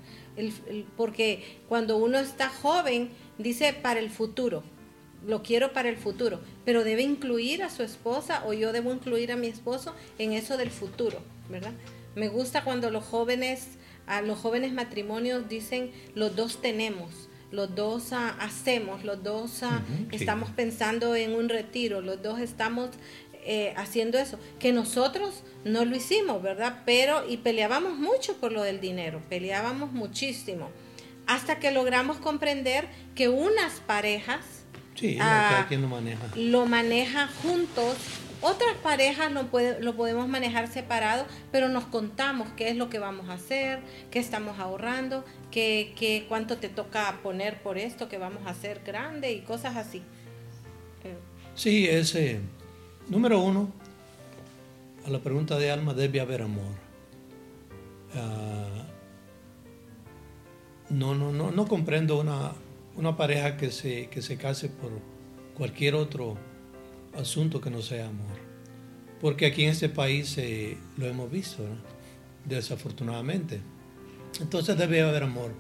porque 0.96 1.60
cuando 1.70 1.98
uno 1.98 2.18
está 2.18 2.50
joven 2.50 3.10
dice 3.38 3.74
para 3.74 4.00
el 4.00 4.10
futuro, 4.10 4.64
lo 5.28 5.44
quiero 5.44 5.74
para 5.74 5.90
el 5.90 5.98
futuro, 5.98 6.40
pero 6.66 6.84
debe 6.84 7.04
incluir 7.04 7.62
a 7.62 7.70
su 7.70 7.84
esposa 7.84 8.44
o 8.48 8.54
yo 8.54 8.72
debo 8.72 8.92
incluir 8.92 9.32
a 9.32 9.36
mi 9.36 9.48
esposo 9.48 9.94
en 10.18 10.34
eso 10.34 10.58
del 10.58 10.72
futuro, 10.72 11.20
¿verdad? 11.50 11.74
Me 12.16 12.30
gusta 12.30 12.64
cuando 12.64 12.90
los 12.90 13.04
jóvenes, 13.04 13.68
los 14.24 14.40
jóvenes 14.40 14.74
matrimonios 14.74 15.48
dicen 15.48 15.92
los 16.16 16.36
dos 16.36 16.60
tenemos, 16.60 17.27
los 17.52 17.74
dos 17.76 18.12
ah, 18.14 18.36
hacemos, 18.40 19.04
los 19.04 19.24
dos 19.24 19.64
ah, 19.64 19.82
estamos 20.12 20.50
pensando 20.52 21.16
en 21.16 21.34
un 21.34 21.50
retiro, 21.50 22.02
los 22.02 22.22
dos 22.22 22.40
estamos 22.40 22.90
eh, 23.50 23.74
haciendo 23.78 24.18
eso, 24.18 24.38
que 24.60 24.74
nosotros 24.74 25.44
no 25.64 25.86
lo 25.86 25.96
hicimos, 25.96 26.42
¿verdad? 26.42 26.82
Pero, 26.86 27.24
y 27.30 27.38
peleábamos 27.38 27.98
mucho 27.98 28.36
por 28.38 28.52
lo 28.52 28.64
del 28.64 28.82
dinero, 28.82 29.22
peleábamos 29.30 29.94
muchísimo, 29.94 30.70
hasta 31.26 31.60
que 31.60 31.72
logramos 31.72 32.18
comprender 32.18 32.88
que 33.16 33.30
unas 33.30 33.80
parejas 33.82 34.44
Sí, 34.96 35.18
Ah, 35.22 35.68
lo 35.70 35.88
maneja. 35.88 36.28
lo 36.36 36.66
maneja 36.66 37.30
juntos. 37.44 37.96
Otras 38.42 38.76
parejas 38.84 39.32
lo, 39.32 39.48
puede- 39.48 39.82
lo 39.82 39.96
podemos 39.96 40.28
manejar 40.28 40.68
separado, 40.68 41.26
pero 41.52 41.70
nos 41.70 41.86
contamos 41.86 42.48
qué 42.56 42.70
es 42.70 42.76
lo 42.76 42.88
que 42.90 43.00
vamos 43.00 43.30
a 43.30 43.34
hacer, 43.34 43.80
qué 44.12 44.20
estamos 44.20 44.60
ahorrando, 44.60 45.26
qué, 45.52 45.94
qué- 45.98 46.26
cuánto 46.30 46.58
te 46.58 46.70
toca 46.70 47.20
poner 47.24 47.62
por 47.64 47.78
esto 47.80 48.08
que 48.10 48.18
vamos 48.20 48.46
a 48.46 48.52
hacer 48.52 48.82
grande 48.86 49.32
y 49.34 49.42
cosas 49.42 49.76
así. 49.76 50.00
Eh, 51.04 51.16
Sí, 51.56 51.88
es 51.88 52.14
eh, 52.14 52.40
número 53.10 53.40
uno. 53.42 53.72
A 55.06 55.10
la 55.10 55.20
pregunta 55.20 55.58
de 55.58 55.72
Alma 55.72 55.94
debe 55.96 56.20
haber 56.22 56.44
amor. 56.44 56.76
Ah, 58.14 58.86
no, 60.90 61.16
no, 61.16 61.32
no, 61.32 61.50
no 61.52 61.68
comprendo 61.68 62.20
una, 62.20 62.52
una 62.96 63.18
pareja 63.18 63.58
que 63.58 63.72
se, 63.72 64.08
que 64.10 64.22
se 64.22 64.38
case 64.38 64.70
por 64.70 64.92
cualquier 65.56 65.96
otro 65.96 66.38
asunto 67.18 67.60
que 67.60 67.70
no 67.70 67.82
sea 67.82 68.08
amor. 68.08 68.38
Porque 69.20 69.48
aquí 69.48 69.64
en 69.64 69.72
este 69.72 69.90
país 69.90 70.38
eh, 70.38 70.78
lo 70.98 71.08
hemos 71.08 71.32
visto, 71.32 71.64
desafortunadamente. 72.46 73.60
Entonces 74.40 74.78
debe 74.78 75.02
haber 75.02 75.24
amor. 75.24 75.52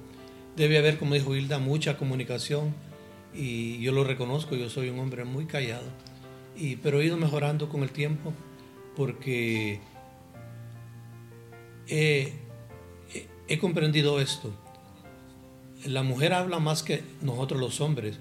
Debe 0.55 0.77
haber, 0.77 0.97
como 0.97 1.15
dijo 1.15 1.35
Hilda, 1.35 1.59
mucha 1.59 1.97
comunicación. 1.97 2.73
Y 3.33 3.79
yo 3.79 3.91
lo 3.91 4.03
reconozco, 4.03 4.55
yo 4.55 4.69
soy 4.69 4.89
un 4.89 4.99
hombre 4.99 5.23
muy 5.23 5.45
callado. 5.45 5.87
Y, 6.55 6.77
pero 6.77 7.01
he 7.01 7.05
ido 7.05 7.17
mejorando 7.17 7.69
con 7.69 7.83
el 7.83 7.91
tiempo 7.91 8.33
porque 8.95 9.79
he 11.87 13.59
comprendido 13.59 14.19
esto. 14.19 14.51
La 15.85 16.03
mujer 16.03 16.33
habla 16.33 16.59
más 16.59 16.83
que 16.83 17.03
nosotros 17.21 17.59
los 17.59 17.81
hombres. 17.81 18.19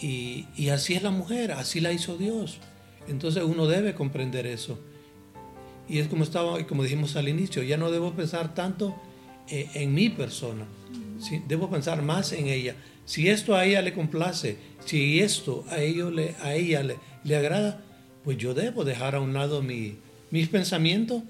Y, 0.00 0.68
así 0.68 0.94
es 0.94 1.02
la 1.02 1.10
mujer, 1.10 1.52
así 1.52 1.80
la 1.80 1.92
hizo 1.92 2.16
Dios. 2.16 2.58
Entonces 3.08 3.42
uno 3.44 3.66
debe 3.66 3.94
comprender 3.94 4.46
eso. 4.46 4.78
Y 5.88 5.98
es 5.98 6.08
como 6.08 6.24
estaba, 6.24 6.64
como 6.66 6.82
dijimos 6.82 7.16
al 7.16 7.28
inicio, 7.28 7.62
ya 7.62 7.76
no 7.76 7.90
debo 7.90 8.12
pensar 8.12 8.54
tanto 8.54 8.94
eh, 9.48 9.68
en 9.74 9.94
mi 9.94 10.08
persona, 10.08 10.66
¿sí? 11.20 11.40
debo 11.46 11.70
pensar 11.70 12.02
más 12.02 12.32
en 12.32 12.48
ella. 12.48 12.74
Si 13.04 13.28
esto 13.28 13.54
a 13.54 13.64
ella 13.64 13.82
le 13.82 13.94
complace, 13.94 14.56
si 14.84 15.20
esto 15.20 15.64
a, 15.70 15.80
ella 15.80 16.10
le, 16.82 16.96
le 17.22 17.36
agrada, 17.36 17.80
pues 18.24 18.36
yo 18.36 18.52
debo 18.52 18.84
dejar 18.84 19.14
a 19.14 19.20
un 19.20 19.32
lado 19.32 19.62
mi- 19.62 19.94
mis 20.32 20.48
pensamientos 20.48 21.22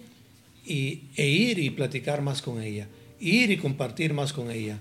y, 0.65 1.03
e 1.17 1.29
ir 1.29 1.59
y 1.59 1.69
platicar 1.69 2.23
más 2.23 2.41
con 2.41 2.63
ella, 2.63 2.89
ir 3.21 3.51
y 3.51 3.59
compartir 3.59 4.15
más 4.15 4.33
con 4.33 4.51
ella. 4.51 4.81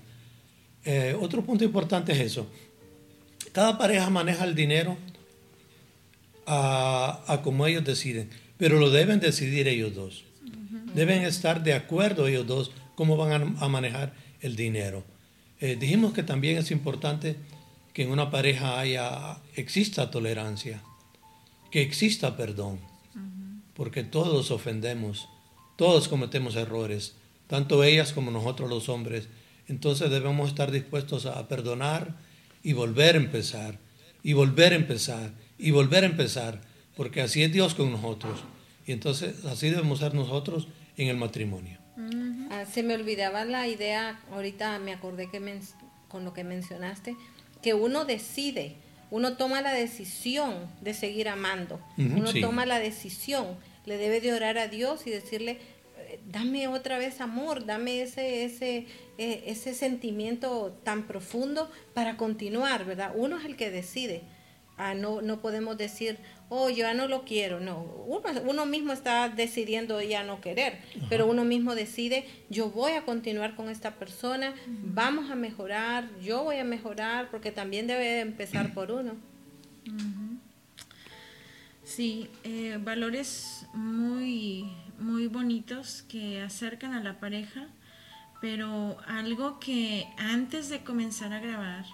Eh, 0.86 1.14
otro 1.20 1.44
punto 1.44 1.64
importante 1.64 2.12
es 2.12 2.20
eso. 2.20 2.46
Cada 3.56 3.78
pareja 3.78 4.10
maneja 4.10 4.44
el 4.44 4.54
dinero 4.54 4.98
a, 6.46 7.40
como 7.42 7.66
ellos 7.66 7.86
deciden, 7.86 8.28
pero 8.58 8.78
lo 8.78 8.90
deben 8.90 9.18
decidir 9.18 9.66
ellos 9.66 9.94
dos. 9.94 10.24
Deben 10.92 11.22
estar 11.22 11.62
de 11.62 11.72
acuerdo 11.72 12.26
ellos 12.26 12.46
dos 12.46 12.70
cómo 12.96 13.16
van 13.16 13.56
a, 13.56 13.64
a 13.64 13.68
manejar 13.70 14.12
el 14.42 14.56
dinero. 14.56 15.04
Eh, 15.58 15.78
dijimos 15.80 16.12
que 16.12 16.22
también 16.22 16.58
es 16.58 16.70
importante 16.70 17.36
que 17.94 18.02
en 18.02 18.10
una 18.10 18.30
pareja 18.30 18.78
haya, 18.78 19.38
exista 19.54 20.10
tolerancia, 20.10 20.82
que 21.70 21.80
exista 21.80 22.36
perdón, 22.36 22.78
porque 23.72 24.04
todos 24.04 24.50
ofendemos, 24.50 25.30
todos 25.76 26.08
cometemos 26.08 26.56
errores, 26.56 27.14
tanto 27.46 27.84
ellas 27.84 28.12
como 28.12 28.30
nosotros 28.30 28.68
los 28.68 28.90
hombres. 28.90 29.30
Entonces 29.66 30.10
debemos 30.10 30.50
estar 30.50 30.70
dispuestos 30.70 31.24
a 31.24 31.48
perdonar 31.48 32.25
y 32.66 32.72
volver 32.72 33.14
a 33.14 33.18
empezar, 33.18 33.78
y 34.24 34.32
volver 34.32 34.72
a 34.72 34.76
empezar, 34.76 35.30
y 35.56 35.70
volver 35.70 36.02
a 36.02 36.08
empezar, 36.08 36.60
porque 36.96 37.20
así 37.22 37.44
es 37.44 37.52
Dios 37.52 37.74
con 37.76 37.92
nosotros. 37.92 38.40
Y 38.88 38.90
entonces 38.90 39.44
así 39.44 39.70
debemos 39.70 40.00
ser 40.00 40.14
nosotros 40.14 40.66
en 40.96 41.06
el 41.06 41.16
matrimonio. 41.16 41.78
Ah, 42.50 42.64
se 42.66 42.82
me 42.82 42.94
olvidaba 42.94 43.44
la 43.44 43.68
idea, 43.68 44.20
ahorita 44.32 44.80
me 44.80 44.92
acordé 44.92 45.30
que 45.30 45.38
men- 45.38 45.60
con 46.08 46.24
lo 46.24 46.32
que 46.32 46.42
mencionaste, 46.42 47.14
que 47.62 47.72
uno 47.74 48.04
decide, 48.04 48.74
uno 49.12 49.36
toma 49.36 49.62
la 49.62 49.72
decisión 49.72 50.52
de 50.80 50.92
seguir 50.92 51.28
amando, 51.28 51.80
uno 51.96 52.32
sí. 52.32 52.40
toma 52.40 52.66
la 52.66 52.80
decisión, 52.80 53.46
le 53.84 53.96
debe 53.96 54.20
de 54.20 54.32
orar 54.32 54.58
a 54.58 54.66
Dios 54.66 55.06
y 55.06 55.10
decirle, 55.10 55.60
dame 56.30 56.68
otra 56.68 56.98
vez 56.98 57.20
amor, 57.20 57.66
dame 57.66 58.02
ese, 58.02 58.44
ese, 58.44 58.86
eh, 59.18 59.44
ese 59.46 59.74
sentimiento 59.74 60.78
tan 60.82 61.06
profundo 61.06 61.70
para 61.94 62.16
continuar, 62.16 62.84
¿verdad? 62.84 63.12
Uno 63.14 63.38
es 63.38 63.44
el 63.44 63.56
que 63.56 63.70
decide. 63.70 64.22
Ah, 64.78 64.92
no, 64.92 65.22
no 65.22 65.40
podemos 65.40 65.78
decir, 65.78 66.18
oh, 66.50 66.68
yo 66.68 66.78
ya 66.78 66.92
no 66.92 67.08
lo 67.08 67.24
quiero. 67.24 67.60
No, 67.60 67.80
uno, 68.06 68.22
uno 68.46 68.66
mismo 68.66 68.92
está 68.92 69.30
decidiendo 69.30 70.02
ya 70.02 70.22
no 70.22 70.42
querer, 70.42 70.80
pero 71.08 71.26
uno 71.26 71.44
mismo 71.44 71.74
decide, 71.74 72.26
yo 72.50 72.70
voy 72.70 72.92
a 72.92 73.02
continuar 73.02 73.56
con 73.56 73.70
esta 73.70 73.94
persona, 73.94 74.54
vamos 74.66 75.30
a 75.30 75.34
mejorar, 75.34 76.10
yo 76.20 76.44
voy 76.44 76.58
a 76.58 76.64
mejorar, 76.64 77.30
porque 77.30 77.52
también 77.52 77.86
debe 77.86 78.04
de 78.04 78.20
empezar 78.20 78.74
por 78.74 78.90
uno. 78.90 79.14
Sí, 81.84 82.28
eh, 82.42 82.78
valores 82.82 83.64
muy, 83.72 84.68
muy 84.98 85.26
bonitos 85.26 86.02
que 86.08 86.40
acercan 86.42 86.92
a 86.94 87.02
la 87.02 87.18
pareja, 87.20 87.66
pero 88.40 88.98
algo 89.06 89.58
que 89.60 90.06
antes 90.18 90.68
de 90.68 90.84
comenzar 90.84 91.32
a 91.32 91.40
grabar 91.40 91.84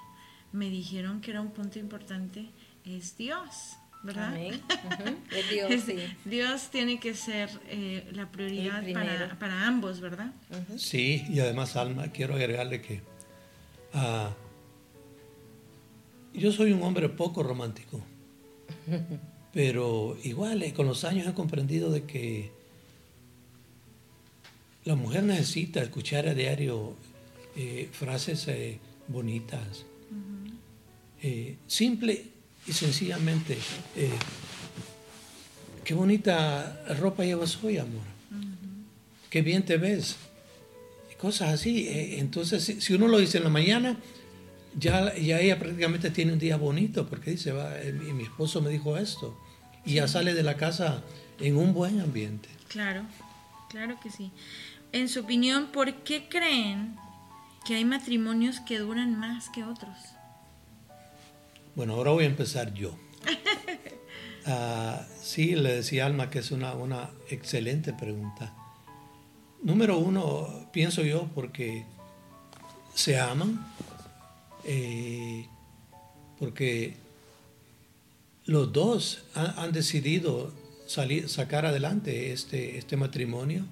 me 0.52 0.68
dijeron 0.68 1.21
que 1.21 1.30
era 1.30 1.40
un 1.40 1.50
punto 1.50 1.78
importante 1.78 2.47
es 2.85 3.16
Dios, 3.16 3.76
¿verdad? 4.02 4.28
Amén. 4.28 4.61
Es 5.30 5.50
Dios, 5.50 5.71
Es- 5.71 5.85
sí. 5.85 5.97
Dios 6.25 6.68
tiene 6.71 6.99
que 7.00 7.14
ser 7.14 7.49
eh, 7.68 8.09
la 8.12 8.30
prioridad 8.30 8.82
para, 9.38 9.66
ambos, 9.66 10.00
¿verdad? 10.00 10.32
Sí, 10.76 11.25
y 11.28 11.40
además, 11.40 11.76
Alma, 11.76 12.09
quiero 12.09 12.35
agregarle 12.35 12.82
que 12.82 13.02
ah, 13.94 14.35
yo 16.35 16.50
soy 16.52 16.73
un 16.73 16.82
hombre 16.82 17.09
poco 17.09 17.42
romántico, 17.42 18.00
pero 19.52 20.16
igual 20.25 20.62
eh, 20.62 20.73
con 20.73 20.87
los 20.87 21.04
años 21.04 21.26
he 21.26 21.35
comprendido 21.35 21.90
de 21.90 22.04
que 22.04 22.52
la 24.84 24.94
mujer 24.94 25.22
necesita 25.22 25.82
escuchar 25.82 26.28
a 26.28 26.34
diario 26.34 26.96
eh, 27.56 27.88
frases 27.92 28.48
eh, 28.48 28.78
bonitas, 29.08 29.84
Eh, 31.24 31.56
simple 31.68 32.24
y 32.66 32.72
sencillamente, 32.72 33.56
qué 35.84 35.94
bonita 35.94 36.82
ropa 36.98 37.24
llevas 37.24 37.62
hoy, 37.62 37.78
amor, 37.78 38.02
qué 39.30 39.40
bien 39.40 39.64
te 39.64 39.76
ves 39.76 40.16
cosas 41.18 41.50
así. 41.50 41.86
Entonces, 42.18 42.64
si, 42.64 42.80
si 42.80 42.94
uno 42.94 43.06
lo 43.06 43.18
dice 43.18 43.38
en 43.38 43.44
la 43.44 43.50
mañana, 43.50 43.96
ya, 44.76 45.14
ya 45.14 45.38
ella 45.38 45.60
prácticamente 45.60 46.10
tiene 46.10 46.32
un 46.32 46.40
día 46.40 46.56
bonito, 46.56 47.06
porque 47.08 47.30
dice, 47.30 47.52
va, 47.52 47.70
mi, 48.00 48.12
mi 48.12 48.24
esposo 48.24 48.60
me 48.60 48.70
dijo 48.70 48.98
esto, 48.98 49.38
y 49.86 49.94
ya 49.94 50.08
sale 50.08 50.34
de 50.34 50.42
la 50.42 50.56
casa 50.56 51.04
en 51.38 51.56
un 51.56 51.72
buen 51.72 52.00
ambiente. 52.00 52.48
Claro, 52.66 53.04
claro 53.68 53.96
que 54.02 54.10
sí. 54.10 54.32
En 54.92 55.08
su 55.08 55.20
opinión, 55.20 55.68
¿por 55.72 55.94
qué 56.04 56.28
creen 56.28 56.96
que 57.64 57.75
hay 57.75 57.84
matrimonios 57.84 58.61
que 58.61 58.78
duran 58.78 59.18
más 59.18 59.49
que 59.49 59.64
otros? 59.64 59.96
Bueno, 61.75 61.94
ahora 61.94 62.11
voy 62.11 62.25
a 62.25 62.28
empezar 62.28 62.72
yo. 62.75 62.94
Ah, 64.44 65.06
sí, 65.20 65.54
le 65.54 65.76
decía 65.76 66.04
Alma 66.04 66.28
que 66.28 66.40
es 66.40 66.50
una, 66.50 66.72
una 66.72 67.11
excelente 67.30 67.92
pregunta. 67.92 68.52
Número 69.62 69.99
uno, 69.99 70.68
pienso 70.72 71.04
yo, 71.04 71.28
porque 71.32 71.84
se 72.92 73.20
aman, 73.20 73.64
eh, 74.64 75.46
porque 76.40 76.96
los 78.44 78.72
dos 78.72 79.25
han, 79.37 79.56
han 79.61 79.72
decidido 79.72 80.52
salir, 80.88 81.28
sacar 81.28 81.64
adelante 81.64 82.32
este, 82.32 82.78
este 82.78 82.96
matrimonio. 82.96 83.64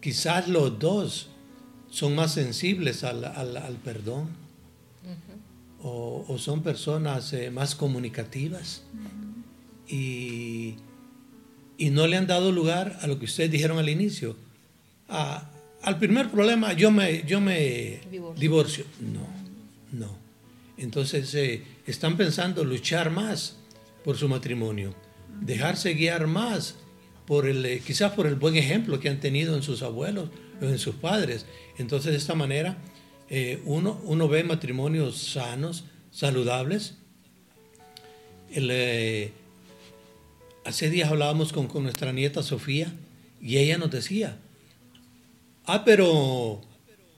Quizás 0.00 0.48
los 0.48 0.78
dos 0.78 1.28
son 1.90 2.14
más 2.14 2.32
sensibles 2.34 3.04
al, 3.04 3.24
al- 3.24 3.56
al 3.56 3.76
perdón 3.76 4.28
o, 5.82 6.24
o 6.28 6.38
son 6.38 6.62
personas 6.62 7.32
eh, 7.32 7.50
más 7.50 7.74
comunicativas 7.74 8.82
y, 9.88 10.76
y 11.78 11.90
no 11.90 12.06
le 12.06 12.16
han 12.16 12.26
dado 12.26 12.52
lugar 12.52 12.98
a 13.02 13.06
lo 13.06 13.18
que 13.18 13.26
ustedes 13.26 13.50
dijeron 13.50 13.78
al 13.78 13.88
inicio, 13.88 14.36
a, 15.08 15.50
al 15.82 15.98
primer 15.98 16.30
problema 16.30 16.72
yo 16.72 16.90
me, 16.90 17.22
yo 17.24 17.40
me 17.40 18.00
Divorcio. 18.10 18.40
divorcio. 18.40 18.84
No, 19.00 19.26
no. 20.06 20.16
Entonces 20.76 21.34
eh, 21.34 21.62
están 21.86 22.16
pensando 22.16 22.64
luchar 22.64 23.10
más 23.10 23.56
por 24.04 24.16
su 24.16 24.28
matrimonio, 24.28 24.94
dejarse 25.40 25.94
guiar 25.94 26.26
más 26.26 26.76
por 27.26 27.46
el, 27.46 27.64
eh, 27.64 27.82
quizás 27.84 28.12
por 28.12 28.26
el 28.26 28.34
buen 28.34 28.56
ejemplo 28.56 29.00
que 29.00 29.08
han 29.08 29.20
tenido 29.20 29.56
en 29.56 29.62
sus 29.62 29.82
abuelos 29.82 30.30
o 30.60 30.64
en 30.64 30.78
sus 30.78 30.94
padres. 30.94 31.46
Entonces 31.78 32.12
de 32.12 32.18
esta 32.18 32.34
manera 32.34 32.78
eh, 33.30 33.60
uno, 33.64 34.00
uno 34.04 34.28
ve 34.28 34.44
matrimonios 34.44 35.18
sanos, 35.18 35.84
saludables. 36.10 36.96
El, 38.50 38.68
eh, 38.70 39.32
hace 40.64 40.90
días 40.90 41.10
hablábamos 41.10 41.52
con, 41.52 41.66
con 41.66 41.82
nuestra 41.82 42.12
nieta 42.12 42.42
Sofía 42.42 42.92
y 43.40 43.58
ella 43.58 43.78
nos 43.78 43.90
decía, 43.90 44.38
ah, 45.66 45.84
pero 45.84 46.60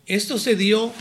esto 0.06 0.38
se 0.38 0.56
dio 0.56 0.92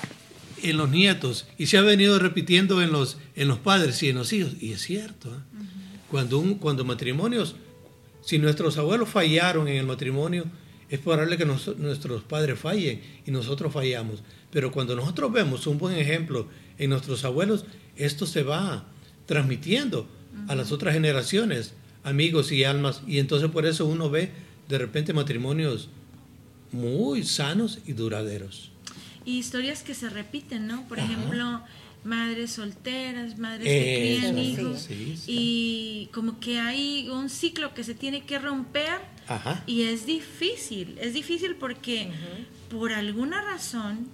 en 0.64 0.78
los 0.78 0.90
nietos 0.90 1.48
y 1.58 1.68
se 1.68 1.78
ha 1.78 1.82
venido 1.82 2.18
repitiendo 2.20 2.82
en 2.82 2.92
los, 2.92 3.18
en 3.36 3.48
los 3.48 3.60
padres 3.60 4.02
y 4.04 4.10
en 4.10 4.16
los 4.16 4.34
hijos. 4.34 4.54
Y 4.60 4.74
es 4.74 4.82
cierto, 4.82 5.30
¿eh? 5.30 5.40
cuando, 6.10 6.40
un, 6.40 6.56
cuando 6.56 6.86
matrimonios, 6.86 7.56
si 8.25 8.38
nuestros 8.39 8.77
abuelos 8.77 9.08
fallaron 9.08 9.67
en 9.70 9.77
el 9.77 9.86
matrimonio, 9.86 10.44
es 10.89 11.00
probable 11.00 11.38
que 11.38 11.46
nos- 11.46 11.77
nuestros 11.77 12.24
padres 12.24 12.60
fallen 12.60 13.01
y 13.25 13.32
nosotros 13.32 13.72
fallamos. 13.72 14.22
Pero 14.51 14.72
cuando 14.72 14.96
nosotros 14.96 15.32
vemos 15.32 15.65
un 15.67 15.77
buen 15.77 15.96
ejemplo 15.98 16.48
en 16.77 16.89
nuestros 16.89 17.24
abuelos, 17.24 17.65
esto 17.96 18.25
se 18.25 18.44
va 18.44 18.86
transmitiendo 19.25 20.08
a 20.48 20.55
las 20.55 20.72
otras 20.72 20.94
generaciones, 20.94 21.74
amigos 22.03 22.51
y 22.51 22.63
almas. 22.65 23.01
Y 23.08 23.20
entonces 23.20 23.50
por 23.50 23.65
eso 23.65 23.86
uno 23.86 24.10
ve 24.10 24.32
de 24.70 24.77
repente 24.77 25.13
matrimonios 25.13 25.89
muy 26.72 27.24
sanos 27.24 27.79
y 27.86 27.94
duraderos. 27.94 28.72
Y 29.24 29.38
historias 29.39 29.82
que 29.82 29.96
se 29.96 30.10
repiten, 30.10 30.67
¿no? 30.67 30.88
Por 30.88 31.00
Ajá. 31.00 31.12
ejemplo, 31.12 31.62
madres 32.06 32.52
solteras, 32.52 33.38
madres 33.38 33.68
que 33.68 34.18
crían 34.20 34.38
hijos. 34.38 34.82
Sí, 34.84 35.18
sí. 35.18 35.24
Y 35.28 36.10
como 36.14 36.40
que 36.40 36.60
hay 36.60 37.10
un 37.10 37.30
ciclo 37.30 37.74
que 37.74 37.84
se 37.84 37.96
tiene 37.96 38.24
que 38.26 38.40
romper 38.40 39.00
Ajá. 39.28 39.64
y 39.66 39.82
es 39.84 40.06
difícil. 40.06 40.98
Es 41.02 41.14
difícil 41.14 41.56
porque 41.56 42.10
por 42.70 42.94
alguna 42.94 43.42
razón, 43.42 44.08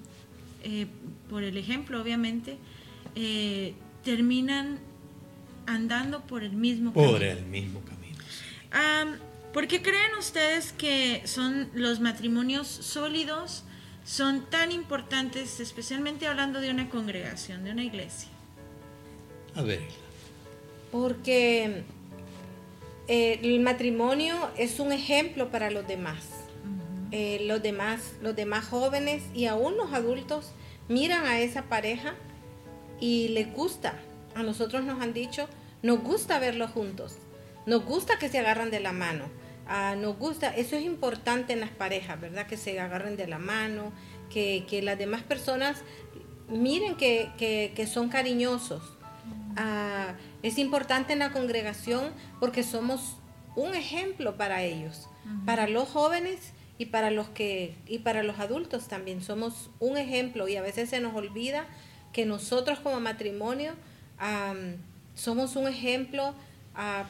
eh, 0.64 0.88
por 1.30 1.44
el 1.44 1.58
ejemplo 1.58 2.02
obviamente, 2.02 2.58
eh, 3.16 3.74
terminan 4.04 4.80
andando 5.68 6.22
por 6.26 6.44
el 6.44 6.54
mismo 6.54 6.94
Por 6.94 7.20
camino. 7.20 7.32
el 7.40 7.46
mismo 7.46 7.82
camino. 7.82 8.18
Am, 8.72 9.18
¿Por 9.54 9.68
qué 9.68 9.82
creen 9.82 10.12
ustedes 10.18 10.72
que 10.72 11.24
son 11.26 11.68
los 11.74 12.00
matrimonios 12.00 12.68
sólidos 12.68 13.66
son 14.06 14.46
tan 14.50 14.72
importantes, 14.72 15.60
especialmente 15.60 16.28
hablando 16.28 16.60
de 16.60 16.72
una 16.72 16.90
congregación, 16.90 17.64
de 17.64 17.72
una 17.72 17.84
iglesia? 17.84 18.30
A 19.56 19.62
ver, 19.62 19.82
Porque 20.92 21.84
eh, 23.08 23.40
el 23.44 23.60
matrimonio 23.60 24.36
es 24.58 24.80
un 24.80 24.92
ejemplo 24.92 25.50
para 25.50 25.72
los 25.72 25.88
demás. 25.88 26.26
Eh, 27.12 27.44
los 27.46 27.62
demás, 27.62 28.14
los 28.22 28.36
demás 28.36 28.66
jóvenes 28.66 29.24
y 29.34 29.46
aún 29.46 29.76
los 29.76 29.92
adultos 29.92 30.52
miran 30.88 31.26
a 31.26 31.42
esa 31.42 31.64
pareja 31.64 32.16
y 33.02 33.30
les 33.30 33.54
gusta. 33.54 34.00
A 34.34 34.44
nosotros 34.44 34.86
nos 34.86 35.02
han 35.02 35.14
dicho, 35.14 35.50
nos 35.82 36.02
gusta 36.02 36.40
verlos 36.40 36.72
juntos, 36.72 37.18
nos 37.66 37.84
gusta 37.84 38.18
que 38.18 38.30
se 38.30 38.40
agarran 38.40 38.72
de 38.72 38.80
la 38.80 38.94
mano, 38.94 39.26
ah, 39.68 39.96
nos 39.98 40.18
gusta, 40.18 40.56
eso 40.56 40.76
es 40.76 40.84
importante 40.84 41.54
en 41.54 41.60
las 41.60 41.70
parejas, 41.72 42.20
¿verdad? 42.20 42.48
Que 42.48 42.58
se 42.58 42.80
agarren 42.80 43.16
de 43.18 43.28
la 43.28 43.40
mano, 43.40 43.92
que, 44.30 44.66
que 44.70 44.82
las 44.82 44.98
demás 44.98 45.22
personas 45.24 45.82
miren 46.50 46.96
que, 46.96 47.30
que- 47.38 47.74
que 47.76 47.88
son 47.88 48.10
cariñosos. 48.10 48.82
Ah, 49.58 50.14
es 50.44 50.58
importante 50.58 51.14
en 51.14 51.20
la 51.20 51.32
congregación 51.32 52.12
porque 52.40 52.64
somos 52.64 53.18
un 53.56 53.74
ejemplo 53.76 54.38
para 54.38 54.64
ellos, 54.64 55.08
para 55.46 55.68
los 55.68 55.90
jóvenes 55.90 56.54
y 56.78 56.86
para 56.88 57.12
los 57.12 57.28
que 57.30 57.76
y 57.86 58.00
para 58.00 58.24
los 58.24 58.40
adultos 58.40 58.88
también 58.88 59.22
somos 59.22 59.70
un 59.80 59.98
ejemplo 59.98 60.48
y 60.48 60.56
a 60.56 60.62
veces 60.62 60.90
se 60.90 61.00
nos 61.00 61.14
olvida 61.16 61.66
que 62.14 62.26
nosotros 62.26 62.80
como 62.80 63.00
matrimonio 63.02 63.74
somos 65.16 65.56
un 65.56 65.68
ejemplo 65.68 66.34
ah, 66.76 67.06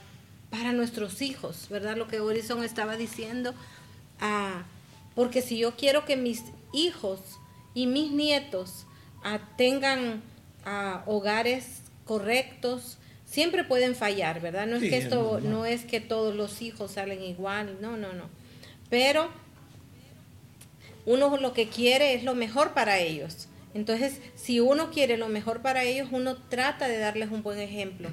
para 0.52 0.74
nuestros 0.74 1.22
hijos, 1.22 1.68
¿verdad? 1.70 1.98
Lo 1.98 2.08
que 2.08 2.20
Horizon 2.20 2.64
estaba 2.64 2.98
diciendo, 2.98 3.56
ah, 4.20 4.66
porque 5.16 5.42
si 5.42 5.58
yo 5.58 5.76
quiero 5.76 6.06
que 6.06 6.18
mis 6.18 6.44
hijos 6.74 7.22
y 7.74 7.88
mis 7.88 8.12
nietos 8.12 8.86
ah, 9.24 9.40
tengan 9.58 10.22
ah, 10.66 11.04
hogares 11.08 11.82
correctos, 12.06 12.98
siempre 13.26 13.64
pueden 13.64 13.96
fallar, 13.96 14.42
¿verdad? 14.42 14.68
No 14.68 14.76
es 14.76 14.84
Sí, 14.84 14.90
que 14.90 14.98
es 14.98 15.04
esto, 15.06 15.40
no 15.42 15.66
es 15.66 15.86
que 15.86 16.02
todos 16.02 16.36
los 16.36 16.62
hijos 16.62 16.92
salen 16.92 17.24
igual, 17.24 17.78
no, 17.80 17.96
no, 17.96 18.12
no. 18.14 18.26
Pero 18.90 19.30
uno 21.06 21.38
lo 21.38 21.54
que 21.54 21.70
quiere 21.70 22.14
es 22.14 22.24
lo 22.24 22.36
mejor 22.36 22.74
para 22.74 23.00
ellos. 23.00 23.48
Entonces, 23.74 24.20
si 24.36 24.60
uno 24.60 24.92
quiere 24.92 25.16
lo 25.16 25.30
mejor 25.30 25.62
para 25.62 25.84
ellos, 25.84 26.10
uno 26.12 26.36
trata 26.36 26.90
de 26.90 26.98
darles 26.98 27.32
un 27.32 27.42
buen 27.42 27.60
ejemplo. 27.60 28.10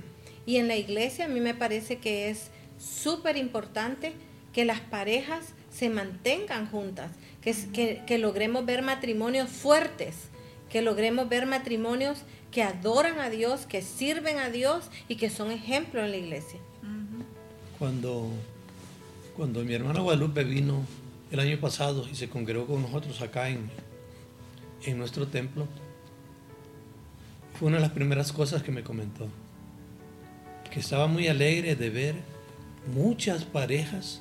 Y 0.49 0.57
en 0.57 0.67
la 0.67 0.77
iglesia 0.77 1.27
a 1.27 1.29
mí 1.29 1.41
me 1.41 1.53
parece 1.53 1.99
que 1.99 2.31
es 2.31 2.49
súper 2.79 3.37
importante 3.37 4.15
que 4.55 4.65
las 4.65 4.81
parejas 4.81 5.53
se 5.71 5.91
mantengan 5.91 6.71
juntas, 6.71 7.11
que, 7.43 7.55
que, 7.71 8.03
que 8.07 8.17
logremos 8.17 8.65
ver 8.65 8.81
matrimonios 8.81 9.51
fuertes, 9.51 10.15
que 10.71 10.81
logremos 10.81 11.29
ver 11.29 11.45
matrimonios 11.45 12.21
que 12.51 12.63
adoran 12.63 13.21
a 13.21 13.29
Dios, 13.29 13.67
que 13.67 13.83
sirven 13.83 14.39
a 14.39 14.49
Dios 14.49 14.89
y 15.07 15.17
que 15.17 15.29
son 15.29 15.51
ejemplo 15.51 16.03
en 16.03 16.13
la 16.13 16.17
iglesia. 16.17 16.59
Cuando, 17.79 18.31
cuando 19.37 19.63
mi 19.65 19.75
hermana 19.75 20.01
Guadalupe 20.01 20.45
vino 20.45 20.81
el 21.31 21.41
año 21.41 21.61
pasado 21.61 22.09
y 22.11 22.15
se 22.15 22.31
congregó 22.31 22.67
con 22.67 22.81
nosotros 22.81 23.21
acá 23.21 23.51
en, 23.51 23.71
en 24.87 24.97
nuestro 24.97 25.27
templo, 25.27 25.69
fue 27.59 27.69
una 27.69 27.77
de 27.77 27.83
las 27.83 27.93
primeras 27.93 28.33
cosas 28.33 28.63
que 28.63 28.73
me 28.73 28.83
comentó. 28.83 29.29
Que 30.71 30.81
estaba 30.81 31.07
muy 31.07 31.29
alegre 31.29 31.77
de 31.77 31.91
ver 31.91 32.15
muchas 32.95 33.45
parejas 33.45 34.21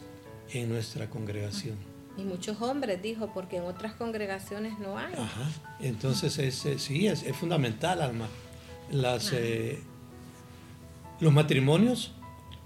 en 0.51 0.69
nuestra 0.69 1.09
congregación. 1.09 1.75
Y 2.17 2.23
muchos 2.23 2.59
hombres, 2.61 3.01
dijo, 3.01 3.31
porque 3.33 3.57
en 3.57 3.63
otras 3.63 3.93
congregaciones 3.93 4.79
no 4.79 4.97
hay. 4.97 5.13
Ajá. 5.13 5.49
Entonces, 5.79 6.37
es, 6.39 6.65
eh, 6.65 6.79
sí, 6.79 7.05
es, 7.07 7.23
es 7.23 7.35
fundamental, 7.35 8.01
Alma. 8.01 8.27
Las, 8.91 9.31
eh, 9.33 9.79
los 11.19 11.31
matrimonios 11.33 12.11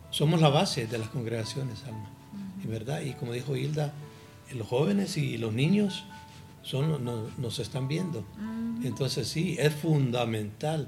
somos 0.09 0.39
la 0.41 0.49
base 0.49 0.87
de 0.87 0.97
las 0.97 1.09
congregaciones, 1.09 1.83
Alma. 1.85 2.09
Verdad, 2.63 3.01
y 3.01 3.13
como 3.13 3.33
dijo 3.33 3.55
Hilda, 3.57 3.91
los 4.53 4.67
jóvenes 4.67 5.17
y 5.17 5.37
los 5.37 5.51
niños 5.53 6.05
son, 6.61 7.03
no- 7.03 7.27
nos 7.37 7.59
están 7.59 7.87
viendo. 7.87 8.23
Entonces, 8.83 9.27
sí, 9.27 9.57
es 9.59 9.73
fundamental 9.73 10.87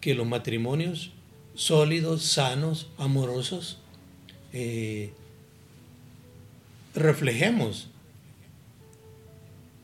que 0.00 0.14
los 0.14 0.26
matrimonios 0.26 1.12
sólidos, 1.56 2.22
sanos, 2.22 2.88
amorosos, 2.98 3.78
eh, 4.52 5.12
reflejemos 6.94 7.88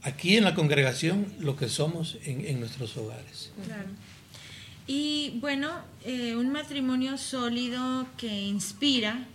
aquí 0.02 0.36
en 0.36 0.44
la 0.44 0.54
congregación 0.54 1.26
lo 1.40 1.56
que 1.56 1.68
somos 1.68 2.18
en, 2.24 2.44
en 2.46 2.60
nuestros 2.60 2.96
hogares. 2.96 3.50
Claro. 3.66 3.88
Y 4.86 5.38
bueno, 5.40 5.70
eh, 6.04 6.34
un 6.36 6.50
matrimonio 6.50 7.16
sólido 7.16 8.06
que 8.16 8.42
inspira. 8.42 9.26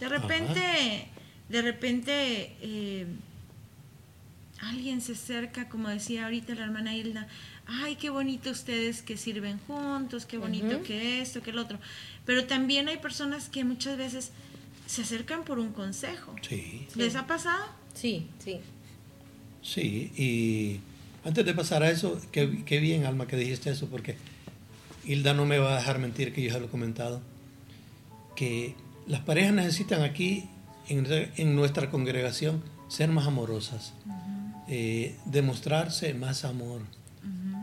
De 0.00 0.08
repente, 0.08 1.08
de 1.48 1.62
repente, 1.62 2.56
eh, 2.60 3.06
alguien 4.60 5.00
se 5.00 5.12
acerca, 5.12 5.68
como 5.68 5.88
decía 5.88 6.24
ahorita 6.24 6.54
la 6.54 6.64
hermana 6.64 6.96
Hilda, 6.96 7.28
ay, 7.66 7.96
qué 7.96 8.10
bonito 8.10 8.50
ustedes 8.50 9.02
que 9.02 9.16
sirven 9.16 9.58
juntos, 9.66 10.26
qué 10.26 10.38
bonito 10.38 10.82
que 10.82 11.20
esto, 11.20 11.42
que 11.42 11.50
el 11.50 11.58
otro. 11.58 11.78
Pero 12.24 12.46
también 12.46 12.88
hay 12.88 12.98
personas 12.98 13.48
que 13.48 13.64
muchas 13.64 13.96
veces 13.96 14.30
se 14.86 15.02
acercan 15.02 15.44
por 15.44 15.58
un 15.58 15.72
consejo. 15.72 16.34
Sí, 16.46 16.86
¿Les 16.94 17.16
ha 17.16 17.26
pasado? 17.26 17.64
Sí, 17.94 18.26
sí. 18.44 18.60
sí. 19.62 20.12
Y 20.16 20.80
antes 21.24 21.44
de 21.44 21.54
pasar 21.54 21.82
a 21.82 21.90
eso, 21.90 22.20
qué, 22.30 22.64
qué 22.64 22.80
bien, 22.80 23.04
Alma, 23.04 23.26
que 23.26 23.36
dijiste 23.36 23.70
eso, 23.70 23.88
porque 23.88 24.16
Hilda 25.04 25.34
no 25.34 25.46
me 25.46 25.58
va 25.58 25.74
a 25.74 25.78
dejar 25.78 25.98
mentir 25.98 26.32
que 26.32 26.42
yo 26.42 26.50
ya 26.50 26.58
lo 26.58 26.66
he 26.66 26.68
comentado, 26.68 27.22
que 28.36 28.74
las 29.06 29.20
parejas 29.20 29.54
necesitan 29.54 30.02
aquí, 30.02 30.48
en, 30.88 31.06
en 31.36 31.56
nuestra 31.56 31.90
congregación, 31.90 32.62
ser 32.88 33.08
más 33.08 33.26
amorosas, 33.26 33.94
eh, 34.68 35.16
demostrarse 35.24 36.12
más 36.14 36.44
amor, 36.44 36.82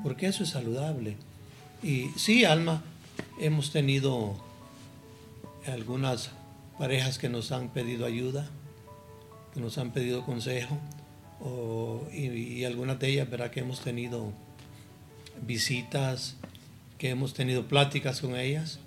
porque 0.04 0.28
eso 0.28 0.44
es 0.44 0.50
saludable. 0.50 1.16
Y 1.84 2.10
sí, 2.16 2.46
Alma, 2.46 2.82
hemos 3.40 3.72
tenido 3.72 4.36
algunas 5.66 6.32
parejas 6.78 7.18
que 7.18 7.30
nos 7.30 7.52
han 7.52 7.70
pedido 7.70 8.06
ayuda, 8.06 8.48
que 9.54 9.60
nos 9.60 9.78
han 9.78 9.92
pedido 9.92 10.26
consejo, 10.26 10.78
o, 11.42 12.08
y, 12.14 12.64
algunas 12.66 13.00
de 13.00 13.10
ellas, 13.10 13.30
¿verdad? 13.30 13.52
Que 13.52 13.62
hemos 13.62 13.82
tenido 13.82 14.32
visitas, 15.46 16.36
que 16.98 17.10
hemos 17.10 17.34
tenido 17.34 17.68
pláticas 17.68 18.22
con 18.22 18.36
ellas, 18.36 18.80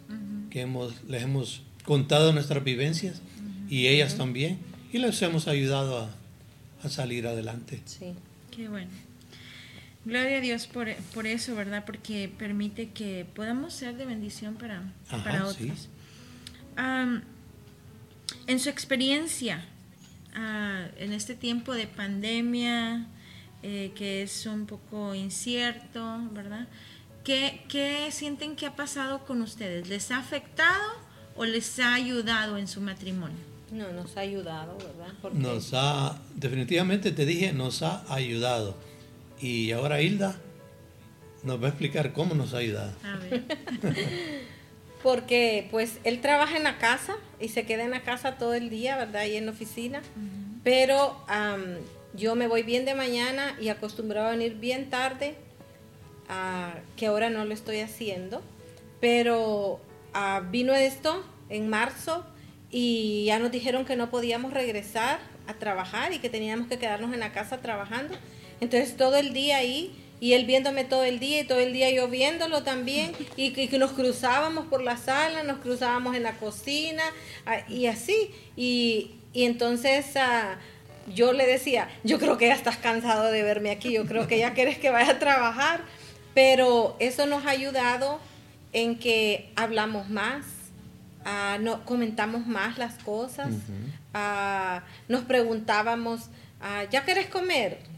que 0.51 0.61
hemos, 0.61 1.03
les 1.05 1.23
hemos 1.23 1.63
contado 1.85 2.33
nuestras 2.33 2.63
vivencias 2.63 3.23
y 3.69 3.87
ellas 3.87 4.17
también, 4.17 4.59
y 4.93 4.99
les 4.99 5.21
hemos 5.23 5.49
ayudado 5.49 5.99
a, 5.99 6.11
a 6.83 6.89
salir 6.91 7.27
adelante. 7.27 7.81
Sí. 7.87 8.15
Qué 8.51 8.69
bueno. 8.69 8.91
Gloria 10.05 10.39
a 10.39 10.41
Dios 10.41 10.67
por, 10.67 10.89
eso, 11.27 11.55
¿verdad? 11.55 11.85
Porque 11.85 12.31
permite 12.37 12.91
que 12.91 13.25
podamos 13.35 13.73
ser 13.73 13.97
de 13.97 14.05
bendición 14.05 14.55
para, 14.55 14.83
para 15.09 15.47
otros. 15.47 15.89
en 18.47 18.59
su 18.59 18.69
experiencia, 18.69 19.65
ah, 20.35 20.87
en 20.97 21.13
este 21.13 21.37
tiempo 21.37 21.75
de 21.75 21.87
pandemia, 21.87 23.07
eh, 23.63 23.93
que 23.95 24.23
es 24.23 24.47
un 24.47 24.67
poco 24.67 25.15
incierto, 25.15 26.19
¿verdad? 26.33 26.67
¿Qué, 27.23 27.65
¿Qué 27.69 28.09
sienten 28.11 28.57
que 28.57 28.67
ha 28.67 28.75
pasado 28.75 29.25
con 29.25 29.41
ustedes? 29.41 29.89
¿Les 29.89 30.11
ha 30.11 30.19
afectado 30.19 30.95
o 31.37 31.45
les 31.45 31.79
ha 31.79 31.95
ayudado 31.95 32.59
en 32.59 32.67
su 32.67 32.81
matrimonio? 32.81 33.39
No, 33.71 33.91
nos 33.93 34.17
ha 34.17 34.21
ayudado, 34.21 34.77
¿verdad? 34.79 35.33
Nos 35.33 35.71
ha, 35.75 36.21
definitivamente 36.35 37.13
te 37.13 37.25
dije, 37.25 37.53
nos 37.53 37.83
ha 37.83 38.05
ayudado 38.13 38.77
y 39.43 39.73
ahora 39.73 40.01
Hilda 40.01 40.37
nos 41.43 41.61
va 41.61 41.67
a 41.67 41.69
explicar 41.71 42.13
cómo 42.13 42.35
nos 42.35 42.55
ha 42.55 42.59
ayudado. 42.59 42.93
A 43.05 43.17
ver. 43.19 43.43
Porque 45.03 45.67
pues 45.73 45.99
él 46.05 46.21
trabaja 46.21 46.57
en 46.57 46.63
la 46.63 46.79
casa 46.79 47.17
y 47.41 47.49
se 47.49 47.67
queda 47.67 47.83
en 47.83 47.91
la 47.91 48.03
casa 48.03 48.39
todo 48.39 48.55
el 48.55 48.71
día, 48.71 48.97
¿verdad? 48.97 49.25
Y 49.27 49.35
en 49.35 49.47
la 49.47 49.53
oficina. 49.53 50.01
Pero 50.63 51.27
yo 52.15 52.37
me 52.37 52.47
voy 52.47 52.63
bien 52.63 52.85
de 52.85 52.95
mañana 52.95 53.57
y 53.61 53.69
acostumbrado 53.69 54.29
a 54.29 54.31
venir 54.31 54.55
bien 54.55 54.91
tarde, 54.91 55.35
que 56.97 57.07
ahora 57.07 57.31
no 57.31 57.45
lo 57.45 57.53
estoy 57.53 57.81
haciendo. 57.81 58.43
Pero 59.01 59.81
vino 60.53 60.73
esto 60.73 61.25
en 61.49 61.69
marzo 61.69 62.25
y 62.71 63.25
ya 63.27 63.41
nos 63.41 63.51
dijeron 63.51 63.85
que 63.85 63.97
no 63.97 64.09
podíamos 64.09 64.55
regresar 64.55 65.19
a 65.49 65.55
trabajar 65.55 66.13
y 66.13 66.21
que 66.21 66.31
teníamos 66.31 66.69
que 66.69 66.79
quedarnos 66.79 67.13
en 67.13 67.19
la 67.19 67.33
casa 67.33 67.61
trabajando. 67.61 68.15
Entonces 68.63 68.97
todo 68.97 69.17
el 69.17 69.33
día 69.33 69.57
ahí 69.57 69.93
y 70.21 70.35
él 70.35 70.47
viéndome 70.47 70.85
todo 70.85 71.03
el 71.03 71.19
día 71.19 71.41
y 71.41 71.45
todo 71.45 71.59
el 71.59 71.73
día 71.73 71.91
yo 71.91 72.07
viéndolo 72.07 72.63
también 72.63 73.11
y 73.35 73.51
que 73.51 73.77
nos 73.77 73.91
cruzábamos 73.91 74.67
por 74.69 74.85
la 74.85 74.97
sala, 74.97 75.43
nos 75.43 75.59
cruzábamos 75.59 76.15
en 76.15 76.23
la 76.23 76.35
cocina 76.35 77.03
ah, 77.45 77.69
y 77.69 77.87
así. 77.87 78.31
Y, 78.57 79.17
entonces 79.35 80.17
ah, 80.17 80.59
yo 81.13 81.33
le 81.33 81.45
decía, 81.45 81.89
yo 82.05 82.21
creo 82.21 82.39
que 82.39 82.47
ya 82.47 82.55
estás 82.55 82.77
cansado 82.77 83.33
de 83.33 83.43
verme 83.43 83.73
aquí, 83.73 83.93
yo 83.93 84.07
creo 84.07 84.29
que 84.29 84.39
ya 84.39 84.55
quieres 84.55 84.79
que 84.79 84.91
vaya 84.91 85.11
a 85.11 85.19
trabajar, 85.19 85.81
pero 86.33 86.95
eso 87.01 87.27
nos 87.27 87.45
ha 87.45 87.51
ayudado 87.51 88.21
en 88.73 88.97
que 88.97 89.51
hablamos 89.57 90.09
más, 90.09 90.47
uh, 91.27 91.61
no, 91.61 91.85
comentamos 91.85 92.47
más 92.47 92.79
las 92.79 92.95
cosas, 93.03 93.49
nos 95.09 95.23
preguntábamos, 95.25 96.29
¿ya 96.93 97.03
quieres 97.03 97.27
comer? 97.27 97.91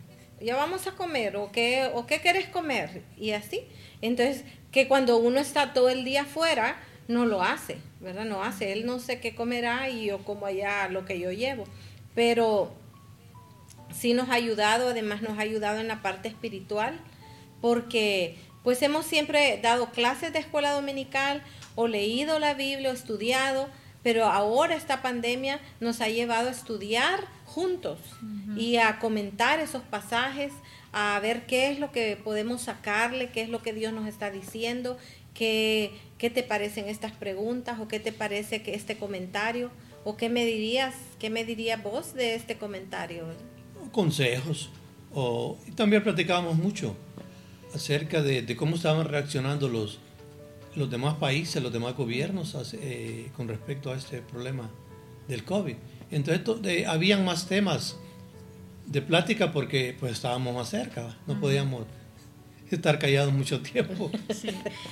Ya 0.44 0.56
vamos 0.56 0.86
a 0.86 0.92
comer, 0.92 1.36
o 1.36 1.50
qué, 1.50 1.90
o 1.94 2.06
qué 2.06 2.20
quieres 2.20 2.48
comer, 2.48 3.02
y 3.16 3.32
así. 3.32 3.62
Entonces, 4.00 4.44
que 4.70 4.86
cuando 4.86 5.16
uno 5.16 5.40
está 5.40 5.72
todo 5.72 5.88
el 5.88 6.04
día 6.04 6.22
afuera, 6.22 6.76
no 7.08 7.26
lo 7.26 7.42
hace, 7.42 7.78
¿verdad? 8.00 8.24
No 8.24 8.42
hace, 8.42 8.72
él 8.72 8.86
no 8.86 8.98
sé 8.98 9.20
qué 9.20 9.34
comerá 9.34 9.88
y 9.88 10.06
yo 10.06 10.18
como 10.24 10.46
allá 10.46 10.88
lo 10.88 11.04
que 11.04 11.18
yo 11.18 11.32
llevo. 11.32 11.64
Pero 12.14 12.72
sí 13.92 14.14
nos 14.14 14.28
ha 14.30 14.34
ayudado, 14.34 14.88
además 14.88 15.22
nos 15.22 15.38
ha 15.38 15.42
ayudado 15.42 15.80
en 15.80 15.88
la 15.88 16.02
parte 16.02 16.28
espiritual, 16.28 16.98
porque 17.60 18.36
pues 18.62 18.80
hemos 18.82 19.06
siempre 19.06 19.58
dado 19.62 19.90
clases 19.90 20.32
de 20.32 20.38
escuela 20.38 20.72
dominical 20.72 21.42
o 21.74 21.86
leído 21.86 22.38
la 22.38 22.54
Biblia 22.54 22.90
o 22.90 22.94
estudiado, 22.94 23.68
pero 24.02 24.26
ahora 24.26 24.74
esta 24.74 25.02
pandemia 25.02 25.60
nos 25.80 26.00
ha 26.00 26.08
llevado 26.08 26.48
a 26.48 26.52
estudiar 26.52 27.26
juntos 27.54 28.00
y 28.56 28.76
a 28.76 28.98
comentar 28.98 29.60
esos 29.60 29.82
pasajes, 29.82 30.52
a 30.92 31.18
ver 31.20 31.46
qué 31.46 31.70
es 31.70 31.78
lo 31.78 31.92
que 31.92 32.18
podemos 32.22 32.62
sacarle, 32.62 33.30
qué 33.30 33.42
es 33.42 33.48
lo 33.48 33.62
que 33.62 33.72
Dios 33.72 33.92
nos 33.92 34.08
está 34.08 34.32
diciendo, 34.32 34.98
qué, 35.34 35.92
qué 36.18 36.30
te 36.30 36.42
parecen 36.42 36.88
estas 36.88 37.12
preguntas 37.12 37.78
o 37.78 37.86
qué 37.86 38.00
te 38.00 38.12
parece 38.12 38.62
que 38.62 38.74
este 38.74 38.96
comentario 38.96 39.70
o 40.04 40.16
qué 40.16 40.28
me 40.28 40.44
dirías, 40.44 40.96
qué 41.20 41.30
me 41.30 41.44
dirías 41.44 41.80
vos 41.80 42.14
de 42.14 42.34
este 42.34 42.56
comentario. 42.56 43.24
Consejos. 43.92 44.70
O, 45.12 45.56
también 45.76 46.02
platicábamos 46.02 46.56
mucho 46.56 46.96
acerca 47.72 48.20
de, 48.20 48.56
cómo 48.56 48.74
estaban 48.74 49.06
reaccionando 49.06 49.68
los, 49.68 50.00
los 50.74 50.90
demás 50.90 51.14
países, 51.14 51.62
los 51.62 51.72
demás 51.72 51.96
gobiernos 51.96 52.56
eh, 52.74 53.30
con 53.36 53.46
respecto 53.46 53.92
a 53.92 53.96
este 53.96 54.22
problema 54.22 54.68
del 55.28 55.44
COVID. 55.44 55.76
Entonces 56.10 56.86
habían 56.86 57.24
más 57.24 57.46
temas 57.46 57.96
de 58.86 59.02
plática 59.02 59.52
porque 59.52 59.96
pues 59.98 60.12
estábamos 60.12 60.54
más 60.54 60.68
cerca, 60.68 61.16
no 61.26 61.40
podíamos 61.40 61.86
estar 62.70 62.98
callados 62.98 63.32
mucho 63.32 63.60
tiempo. 63.60 64.10
Sí. 64.34 64.50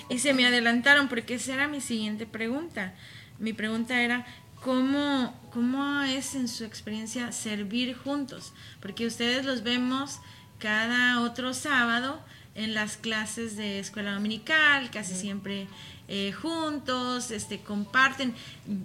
Y 0.09 0.19
se 0.19 0.35
me 0.35 0.47
adelantaron 0.47 1.09
porque 1.09 1.35
esa 1.35 1.55
era 1.55 1.69
mi 1.69 1.81
siguiente 1.81 2.27
pregunta. 2.27 2.95
Mi 3.39 3.53
pregunta 3.53 4.01
era, 4.01 4.27
¿cómo, 4.63 5.35
¿cómo 5.53 6.03
es 6.03 6.35
en 6.35 6.49
su 6.49 6.65
experiencia 6.65 7.33
servir 7.33 7.97
juntos? 7.97 8.53
Porque 8.81 9.07
ustedes 9.07 9.45
los 9.45 9.63
vemos 9.63 10.21
cada 10.59 11.21
otro 11.21 11.55
sábado 11.55 12.21
en 12.55 12.75
las 12.75 12.97
clases 12.97 13.57
de 13.57 13.79
escuela 13.79 14.15
dominical, 14.15 14.91
casi 14.91 15.15
siempre 15.15 15.67
eh, 16.09 16.33
juntos, 16.33 17.31
este, 17.31 17.61
comparten, 17.61 18.35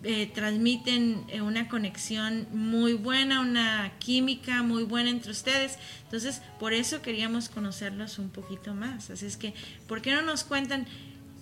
eh, 0.03 0.31
transmiten 0.33 1.25
eh, 1.27 1.41
una 1.41 1.67
conexión 1.67 2.47
muy 2.53 2.93
buena, 2.93 3.41
una 3.41 3.91
química 3.99 4.63
muy 4.63 4.83
buena 4.83 5.09
entre 5.09 5.31
ustedes. 5.31 5.77
Entonces, 6.03 6.41
por 6.59 6.71
eso 6.71 7.01
queríamos 7.01 7.49
conocerlos 7.49 8.19
un 8.19 8.29
poquito 8.29 8.73
más. 8.73 9.09
Así 9.09 9.25
es 9.25 9.35
que, 9.35 9.53
¿por 9.87 10.01
qué 10.01 10.11
no 10.11 10.21
nos 10.21 10.43
cuentan 10.43 10.87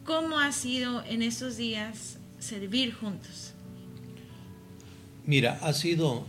cómo 0.05 0.39
ha 0.39 0.51
sido 0.51 1.03
en 1.05 1.21
estos 1.21 1.57
días 1.57 2.17
servir 2.39 2.93
juntos? 2.93 3.53
Mira, 5.27 5.59
ha 5.61 5.73
sido, 5.73 6.25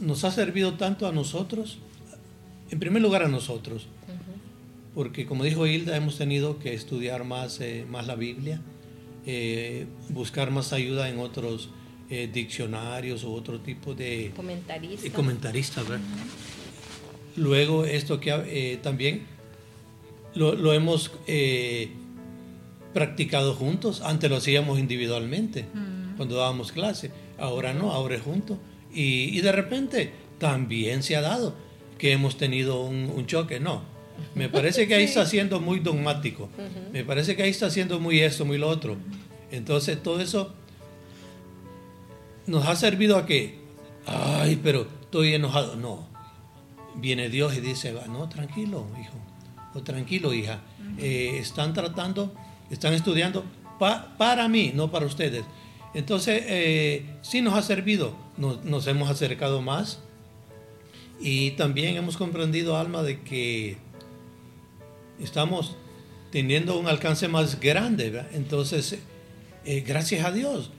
nos 0.00 0.24
ha 0.24 0.30
servido 0.30 0.74
tanto 0.74 1.06
a 1.06 1.12
nosotros, 1.12 1.78
en 2.70 2.78
primer 2.78 3.00
lugar 3.00 3.22
a 3.22 3.28
nosotros, 3.28 3.86
porque 4.98 5.26
como 5.26 5.44
dijo 5.44 5.64
Hilda, 5.64 5.96
hemos 5.96 6.18
tenido 6.18 6.58
que 6.58 6.74
estudiar 6.74 7.22
más, 7.22 7.60
más 7.88 8.08
la 8.08 8.16
Biblia 8.16 8.60
eh, 9.30 9.86
buscar 10.08 10.50
más 10.50 10.72
ayuda 10.72 11.08
en 11.08 11.20
otros 11.20 11.68
eh, 12.08 12.30
diccionarios 12.32 13.24
o 13.24 13.32
otro 13.32 13.60
tipo 13.60 13.94
de 13.94 14.32
comentaristas. 15.12 15.84
Luego 17.36 17.84
esto 17.84 18.18
que 18.18 18.30
eh, 18.46 18.78
también 18.82 19.26
lo, 20.34 20.72
hemos 20.72 21.12
practicado 22.94 23.54
juntos, 23.54 24.00
antes 24.00 24.30
lo 24.30 24.36
hacíamos 24.36 24.78
individualmente 24.78 25.66
cuando 26.16 26.38
dábamos 26.38 26.72
clase, 26.72 27.12
ahora 27.38 27.72
no, 27.74 27.92
ahora 27.92 28.16
es 28.16 28.22
juntos. 28.22 28.56
Y, 28.92 29.38
de 29.42 29.52
repente 29.52 30.10
también 30.38 31.04
se 31.04 31.14
ha 31.14 31.20
dado 31.20 31.54
que 31.98 32.12
hemos 32.12 32.36
tenido 32.36 32.82
un, 32.82 33.26
choque, 33.26 33.60
no. 33.60 33.82
Me 34.34 34.48
parece 34.48 34.86
que 34.86 34.94
ahí 34.94 35.04
está 35.04 35.26
siendo 35.26 35.60
muy 35.60 35.80
dogmático. 35.80 36.48
Me 36.92 37.04
parece 37.04 37.36
que 37.36 37.42
ahí 37.42 37.50
está 37.50 37.70
siendo 37.70 38.00
muy 38.00 38.20
esto, 38.20 38.44
muy 38.44 38.58
lo 38.58 38.68
otro. 38.68 38.96
Entonces 39.50 40.02
todo 40.02 40.20
eso 40.20 40.54
nos 42.46 42.66
ha 42.66 42.76
servido 42.76 43.16
a 43.16 43.26
que, 43.26 43.58
ay, 44.06 44.60
pero 44.62 44.86
estoy 45.02 45.34
enojado. 45.34 45.76
No, 45.76 46.06
viene 46.96 47.28
Dios 47.28 47.54
y 47.56 47.60
dice, 47.60 47.94
no, 48.08 48.28
tranquilo, 48.28 48.86
hijo, 49.00 49.16
o 49.74 49.82
tranquilo, 49.82 50.32
hija. 50.32 50.60
Eh, 50.98 51.38
están 51.38 51.74
tratando, 51.74 52.34
están 52.70 52.94
estudiando 52.94 53.44
para 53.78 54.48
mí, 54.48 54.72
no 54.74 54.90
para 54.90 55.06
ustedes. 55.06 55.44
Entonces, 55.94 56.42
eh, 56.46 57.06
sí 57.22 57.40
nos 57.40 57.54
ha 57.54 57.62
servido, 57.62 58.14
nos, 58.36 58.64
nos, 58.64 58.86
hemos 58.86 59.08
acercado 59.08 59.62
más 59.62 60.00
y 61.20 61.52
también 61.52 61.96
hemos 61.96 62.16
comprendido, 62.16 62.76
Alma, 62.76 63.02
de 63.02 63.20
que 63.20 63.78
estamos 65.20 65.76
teniendo 66.30 66.78
un 66.78 66.86
alcance 66.86 67.28
más 67.28 67.60
grande. 67.60 68.10
¿verdad? 68.10 68.30
Entonces, 68.34 68.98
eh, 69.64 69.80
gracias 69.86 70.24
a 70.24 70.32
Dios, 70.32 70.70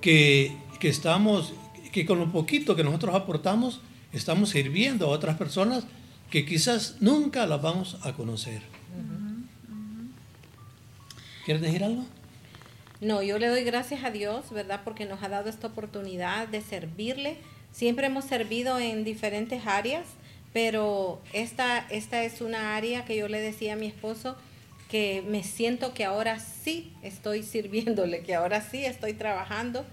que, 0.00 0.56
estamos, 0.82 1.52
que 1.92 2.06
con 2.06 2.18
lo 2.18 2.32
poquito 2.32 2.76
que 2.76 2.84
nosotros 2.84 3.14
aportamos, 3.14 3.80
estamos 4.12 4.50
sirviendo 4.50 5.06
a 5.06 5.08
otras 5.10 5.36
personas 5.36 5.84
que 6.30 6.46
quizás 6.46 6.96
nunca 7.00 7.46
las 7.46 7.60
vamos 7.60 7.98
a 8.02 8.12
conocer. 8.12 8.62
¿Quieres 11.44 11.62
decir 11.62 11.82
algo? 11.82 12.04
No, 13.00 13.22
yo 13.22 13.38
le 13.38 13.48
doy 13.48 13.64
gracias 13.64 14.04
a 14.04 14.10
Dios, 14.10 14.50
¿verdad? 14.50 14.82
Porque 14.84 15.06
nos 15.06 15.22
ha 15.22 15.28
dado 15.28 15.48
esta 15.48 15.68
oportunidad 15.68 16.48
de 16.48 16.60
servirle. 16.60 17.38
Siempre 17.72 18.06
hemos 18.06 18.26
servido 18.26 18.78
en 18.78 19.04
diferentes 19.04 19.66
áreas, 19.66 20.04
pero 20.52 21.20
esta, 21.32 21.86
esta 21.90 22.22
es 22.24 22.40
una 22.40 22.76
área 22.76 23.04
que 23.04 23.16
yo 23.16 23.28
le 23.28 23.40
decía 23.40 23.74
a 23.74 23.76
mi 23.76 23.86
esposo 23.86 24.36
que 24.90 25.22
me 25.28 25.44
siento 25.44 25.94
que 25.94 26.04
ahora 26.04 26.40
sí 26.40 26.92
estoy 27.02 27.42
sirviéndole, 27.44 28.22
que 28.22 28.34
ahora 28.34 28.60
sí 28.60 28.84
estoy 28.84 29.14
trabajando, 29.14 29.84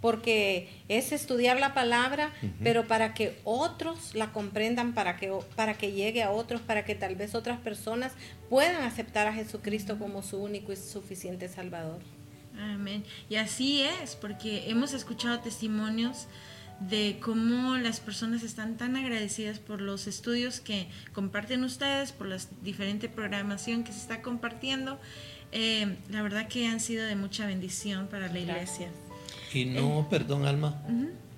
porque 0.00 0.68
es 0.88 1.10
estudiar 1.12 1.58
la 1.58 1.74
palabra, 1.74 2.30
pero 2.62 2.86
para 2.86 3.12
que 3.14 3.36
otros 3.44 4.14
la 4.14 4.30
comprendan, 4.30 4.92
para 4.92 5.16
que, 5.16 5.32
para 5.56 5.74
que 5.74 5.92
llegue 5.92 6.22
a 6.22 6.30
otros, 6.30 6.60
para 6.60 6.84
que 6.84 6.94
tal 6.94 7.16
vez 7.16 7.34
otras 7.34 7.58
personas 7.58 8.12
puedan 8.48 8.82
aceptar 8.82 9.26
a 9.26 9.32
Jesucristo 9.32 9.98
como 9.98 10.22
su 10.22 10.36
único 10.36 10.72
y 10.72 10.76
suficiente 10.76 11.48
Salvador. 11.48 12.00
Amén. 12.58 13.04
Y 13.28 13.36
así 13.36 13.82
es, 13.82 14.16
porque 14.16 14.70
hemos 14.70 14.92
escuchado 14.92 15.40
testimonios 15.40 16.28
de 16.80 17.18
cómo 17.22 17.76
las 17.76 18.00
personas 18.00 18.42
están 18.42 18.76
tan 18.76 18.96
agradecidas 18.96 19.58
por 19.58 19.80
los 19.80 20.06
estudios 20.06 20.60
que 20.60 20.88
comparten 21.12 21.64
ustedes, 21.64 22.12
por 22.12 22.26
la 22.26 22.38
diferente 22.62 23.08
programación 23.08 23.82
que 23.84 23.92
se 23.92 23.98
está 23.98 24.22
compartiendo. 24.22 24.98
Eh, 25.52 25.96
la 26.10 26.22
verdad 26.22 26.48
que 26.48 26.66
han 26.66 26.80
sido 26.80 27.06
de 27.06 27.16
mucha 27.16 27.46
bendición 27.46 28.08
para 28.08 28.28
la 28.28 28.38
iglesia. 28.38 28.88
Y 29.54 29.64
no, 29.64 30.00
eh, 30.00 30.06
perdón 30.10 30.44
Alma, 30.44 30.82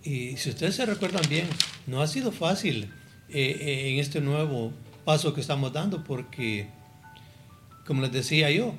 y 0.03 0.37
si 0.37 0.51
ustedes 0.51 0.75
se 0.75 0.87
recuerdan 0.87 1.23
bien, 1.29 1.47
no 1.87 2.03
ha 2.03 2.07
sido 2.07 2.33
fácil 2.33 2.91
eh, 3.29 3.91
en 3.93 3.99
este 4.01 4.21
nuevo 4.21 4.73
paso 5.05 5.35
que 5.35 5.41
estamos 5.41 5.73
dando 5.73 6.03
porque, 6.03 6.69
como 7.87 8.03
les 8.03 8.13
decía 8.13 8.51
yo, 8.51 8.75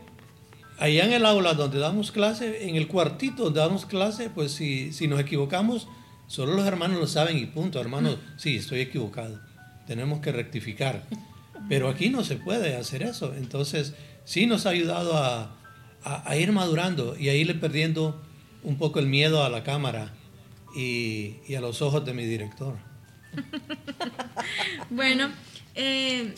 allá 0.77 1.05
en 1.05 1.13
el 1.13 1.25
aula 1.25 1.53
donde 1.53 1.79
damos 1.79 2.11
clase, 2.11 2.67
en 2.67 2.75
el 2.75 2.87
cuartito 2.87 3.45
donde 3.45 3.59
damos 3.59 3.85
clase, 3.85 4.29
pues 4.29 4.51
si, 4.51 4.91
si 4.91 5.07
nos 5.07 5.19
equivocamos, 5.19 5.87
Solo 6.29 6.53
los 6.53 6.67
hermanos 6.67 6.99
lo 6.99 7.07
saben 7.07 7.39
y 7.39 7.47
punto, 7.47 7.81
hermanos, 7.81 8.17
sí, 8.37 8.57
estoy 8.57 8.81
equivocado. 8.81 9.39
Tenemos 9.87 10.19
que 10.19 10.31
rectificar. 10.31 11.03
Pero 11.67 11.89
aquí 11.89 12.11
no 12.11 12.23
se 12.23 12.35
puede 12.35 12.75
hacer 12.75 13.01
eso. 13.01 13.33
Entonces, 13.33 13.95
sí 14.25 14.45
nos 14.45 14.67
ha 14.67 14.69
ayudado 14.69 15.17
a, 15.17 15.55
ir 16.37 16.51
madurando 16.51 17.17
y 17.17 17.29
a 17.29 17.35
irle 17.35 17.55
perdiendo 17.55 18.23
un 18.61 18.77
poco 18.77 18.99
el 18.99 19.07
miedo 19.07 19.43
a 19.43 19.49
la 19.49 19.63
cámara 19.63 20.13
y, 20.75 21.55
a 21.55 21.61
los 21.61 21.81
ojos 21.81 22.05
de 22.05 22.13
mi 22.13 22.25
director. 22.25 22.75
bueno, 24.91 25.31
eh, 25.73 26.35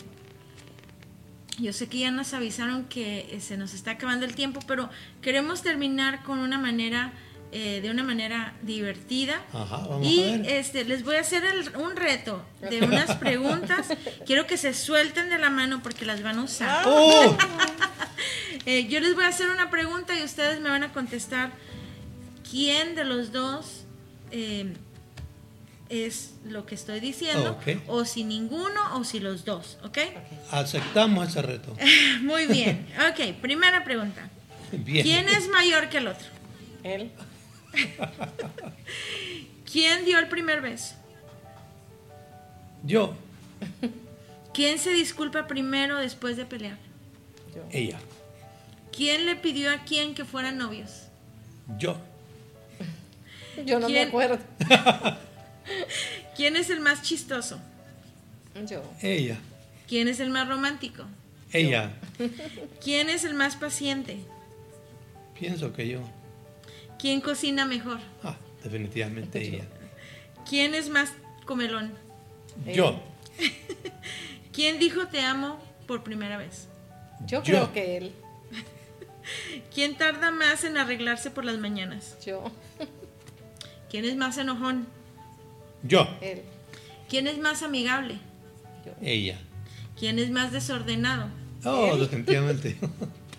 yo 1.58 1.74
sé 1.74 1.88
que 1.88 1.98
ya 1.98 2.10
nos 2.10 2.32
avisaron 2.32 2.86
que 2.86 3.36
se 3.42 3.58
nos 3.58 3.74
está 3.74 3.90
acabando 3.90 4.24
el 4.24 4.34
tiempo, 4.34 4.60
pero 4.66 4.88
queremos 5.20 5.60
terminar 5.60 6.22
con 6.22 6.38
una 6.38 6.56
manera 6.56 7.12
eh, 7.54 7.80
de 7.82 7.90
una 7.90 8.02
manera 8.02 8.54
divertida. 8.62 9.42
y 10.02 10.40
este 10.46 10.84
les 10.84 11.04
voy 11.04 11.16
a 11.16 11.20
hacer 11.20 11.44
un 11.78 11.96
reto 11.96 12.42
de 12.60 12.82
unas 12.82 13.14
preguntas. 13.18 13.88
Quiero 14.24 14.46
que 14.46 14.56
se 14.56 14.72
suelten 14.72 15.28
de 15.28 15.38
la 15.38 15.50
mano 15.50 15.82
porque 15.82 16.06
las 16.06 16.22
van 16.22 16.38
a 16.38 16.44
usar. 16.44 16.84
Oh. 16.86 17.36
Eh, 18.64 18.86
yo 18.86 19.00
les 19.00 19.16
voy 19.16 19.24
a 19.24 19.28
hacer 19.28 19.48
una 19.48 19.70
pregunta 19.70 20.16
y 20.16 20.22
ustedes 20.22 20.60
me 20.60 20.68
van 20.68 20.84
a 20.84 20.92
contestar 20.92 21.50
quién 22.48 22.94
de 22.94 23.04
los 23.04 23.32
dos 23.32 23.82
eh, 24.30 24.72
es 25.88 26.34
lo 26.44 26.64
que 26.64 26.76
estoy 26.76 27.00
diciendo, 27.00 27.58
o 27.88 28.04
si 28.04 28.22
ninguno 28.22 28.96
o 28.96 29.02
si 29.02 29.18
los 29.18 29.44
dos, 29.44 29.78
¿ok? 29.82 29.98
Aceptamos 30.52 31.28
ese 31.28 31.42
reto. 31.42 31.74
Muy 32.22 32.46
bien. 32.46 32.86
Ok, 33.10 33.34
primera 33.40 33.82
pregunta. 33.82 34.30
¿Quién 34.84 35.28
es 35.28 35.48
mayor 35.48 35.88
que 35.88 35.98
el 35.98 36.06
otro? 36.06 36.26
Él. 36.84 37.10
¿Quién 39.72 40.04
dio 40.04 40.18
el 40.18 40.28
primer 40.28 40.60
beso? 40.60 40.94
Yo. 42.84 43.14
¿Quién 44.52 44.78
se 44.78 44.92
disculpa 44.92 45.46
primero 45.46 45.98
después 45.98 46.36
de 46.36 46.44
pelear? 46.44 46.78
Yo. 47.54 47.62
Ella. 47.70 47.98
¿Quién 48.94 49.24
le 49.24 49.36
pidió 49.36 49.70
a 49.70 49.84
quién 49.84 50.14
que 50.14 50.24
fueran 50.24 50.58
novios? 50.58 51.04
Yo. 51.78 51.96
Yo 53.64 53.78
no 53.78 53.88
me 53.88 54.00
acuerdo. 54.02 54.38
¿Quién 56.36 56.56
es 56.56 56.70
el 56.70 56.80
más 56.80 57.02
chistoso? 57.02 57.60
Yo. 58.66 58.82
Ella. 59.00 59.38
¿Quién 59.88 60.08
es 60.08 60.20
el 60.20 60.30
más 60.30 60.48
romántico? 60.48 61.04
Ella. 61.52 61.92
¿Quién 62.82 63.08
es 63.08 63.24
el 63.24 63.34
más 63.34 63.56
paciente? 63.56 64.18
Pienso 65.38 65.72
que 65.72 65.88
yo. 65.88 66.00
¿Quién 67.02 67.20
cocina 67.20 67.66
mejor? 67.66 67.98
Ah, 68.22 68.36
definitivamente 68.62 69.42
ella. 69.42 69.64
¿Quién 70.48 70.72
es 70.72 70.88
más 70.88 71.12
comelón? 71.44 71.92
Yo. 72.72 73.02
¿Quién 74.52 74.78
dijo 74.78 75.08
te 75.08 75.20
amo 75.20 75.58
por 75.88 76.04
primera 76.04 76.36
vez? 76.36 76.68
Yo 77.26 77.42
creo 77.42 77.72
que 77.72 77.96
él. 77.96 78.12
¿Quién 79.74 79.96
tarda 79.96 80.30
más 80.30 80.62
en 80.62 80.76
arreglarse 80.76 81.32
por 81.32 81.44
las 81.44 81.58
mañanas? 81.58 82.16
Yo. 82.24 82.52
¿Quién 83.90 84.04
es 84.04 84.14
más 84.14 84.38
enojón? 84.38 84.86
Yo. 85.82 86.06
Él. 86.20 86.42
¿Quién 87.08 87.26
es 87.26 87.38
más 87.38 87.64
amigable? 87.64 88.18
Yo. 88.86 88.92
Ella. 89.02 89.40
¿Quién 89.98 90.20
es 90.20 90.30
más 90.30 90.52
desordenado? 90.52 91.30
Oh, 91.64 91.96
definitivamente. 91.96 92.76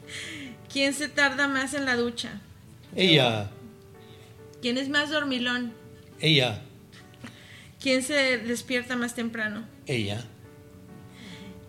¿Quién 0.69 0.93
se 0.93 1.08
tarda 1.08 1.47
más 1.47 1.73
en 1.73 1.86
la 1.86 1.95
ducha? 1.95 2.41
Ella. 2.95 3.49
¿Quién 4.62 4.77
es 4.77 4.89
más 4.89 5.10
dormilón? 5.10 5.73
Ella. 6.19 6.62
¿Quién 7.79 8.03
se 8.03 8.38
despierta 8.38 8.95
más 8.95 9.15
temprano? 9.15 9.65
Ella. 9.86 10.23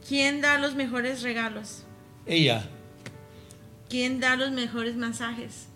¿Quién 0.06 0.40
da 0.40 0.58
los 0.58 0.74
mejores 0.74 1.22
regalos? 1.22 1.84
Ella. 2.26 2.68
¿Quién 3.88 4.20
da 4.20 4.36
los 4.36 4.52
mejores 4.52 4.96
masajes? 4.96 5.66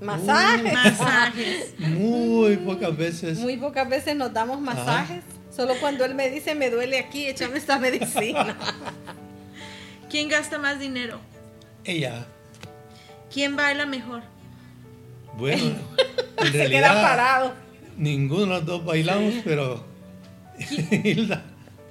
Masajes. 0.00 0.72
masajes. 0.72 1.74
Muy 1.78 2.56
pocas 2.58 2.96
veces. 2.96 3.38
Muy 3.38 3.56
pocas 3.56 3.88
veces 3.88 4.14
nos 4.14 4.32
damos 4.32 4.60
masajes. 4.60 5.24
Solo 5.54 5.74
cuando 5.80 6.04
él 6.04 6.14
me 6.14 6.30
dice 6.30 6.54
me 6.54 6.70
duele 6.70 6.98
aquí, 6.98 7.26
échame 7.26 7.58
esta 7.58 7.78
medicina. 7.78 8.56
¿Quién 10.10 10.28
gasta 10.28 10.58
más 10.58 10.78
dinero? 10.78 11.18
Ella. 11.84 12.26
¿Quién 13.32 13.56
baila 13.56 13.86
mejor? 13.86 14.22
Bueno, 15.38 15.76
en 16.38 16.52
realidad 16.52 17.00
parado. 17.00 17.54
ninguno 17.96 18.42
de 18.42 18.46
los 18.48 18.66
dos 18.66 18.84
bailamos, 18.84 19.34
pero 19.44 19.84
Hilda. 21.04 21.44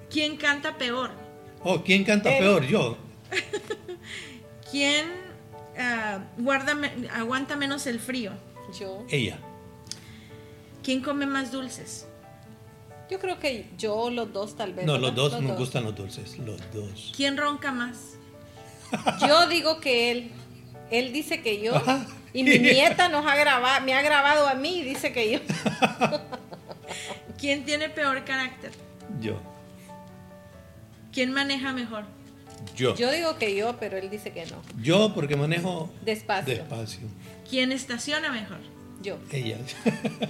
¿Quién 0.10 0.36
canta 0.36 0.78
peor? 0.78 1.12
Oh, 1.64 1.82
¿quién 1.82 2.04
canta 2.04 2.30
peor? 2.38 2.66
Yo. 2.68 2.98
¿Quién 4.72 5.08
ah, 5.80 6.20
guarda, 6.38 6.78
aguanta 7.14 7.56
menos 7.56 7.88
el 7.88 8.02
frío? 8.02 8.34
Yo. 8.78 9.06
Ella. 9.10 9.40
¿Quién 10.84 11.02
come 11.02 11.26
más 11.26 11.50
dulces? 11.50 12.06
Yo 13.10 13.20
creo 13.20 13.40
que 13.40 13.70
yo, 13.78 14.10
los 14.10 14.34
dos 14.34 14.58
tal 14.58 14.74
vez. 14.74 14.86
No, 14.86 14.98
los 14.98 15.16
dos 15.16 15.42
nos 15.42 15.58
gustan 15.58 15.86
los 15.86 15.96
dulces, 15.96 16.38
los 16.40 16.60
dos. 16.74 17.14
¿Quién 17.16 17.38
ronca 17.38 17.72
más? 17.72 18.18
Yo 19.26 19.48
digo 19.48 19.80
que 19.80 20.12
él. 20.12 20.32
Él 20.92 21.14
dice 21.14 21.42
que 21.42 21.62
yo. 21.62 21.82
Y 22.38 22.43
mi 22.43 22.60
nieta 22.60 23.10
nos 23.10 23.26
ha 23.26 23.36
grabado, 23.36 23.84
me 23.84 23.95
ha 23.95 24.02
grabado 24.04 24.47
a 24.47 24.54
mí 24.54 24.82
y 24.82 24.84
dice 24.84 25.12
que 25.12 25.32
yo. 25.32 25.39
¿Quién 27.39 27.65
tiene 27.65 27.89
peor 27.89 28.23
carácter? 28.26 28.71
Yo. 29.19 29.41
¿Quién 31.12 31.34
maneja 31.34 31.73
mejor? 31.73 32.04
Yo. 32.76 32.95
Yo 32.95 33.12
digo 33.12 33.39
que 33.39 33.56
yo, 33.56 33.78
pero 33.80 33.97
él 33.97 34.12
dice 34.12 34.34
que 34.34 34.45
no. 34.45 34.62
Yo 34.80 35.15
porque 35.15 35.36
manejo 35.36 35.89
despacio. 36.04 36.54
Despacio. 36.54 37.08
¿Quién 37.50 37.71
estaciona 37.71 38.32
mejor? 38.32 38.60
Yo. 39.02 39.17
Ella. 39.32 39.58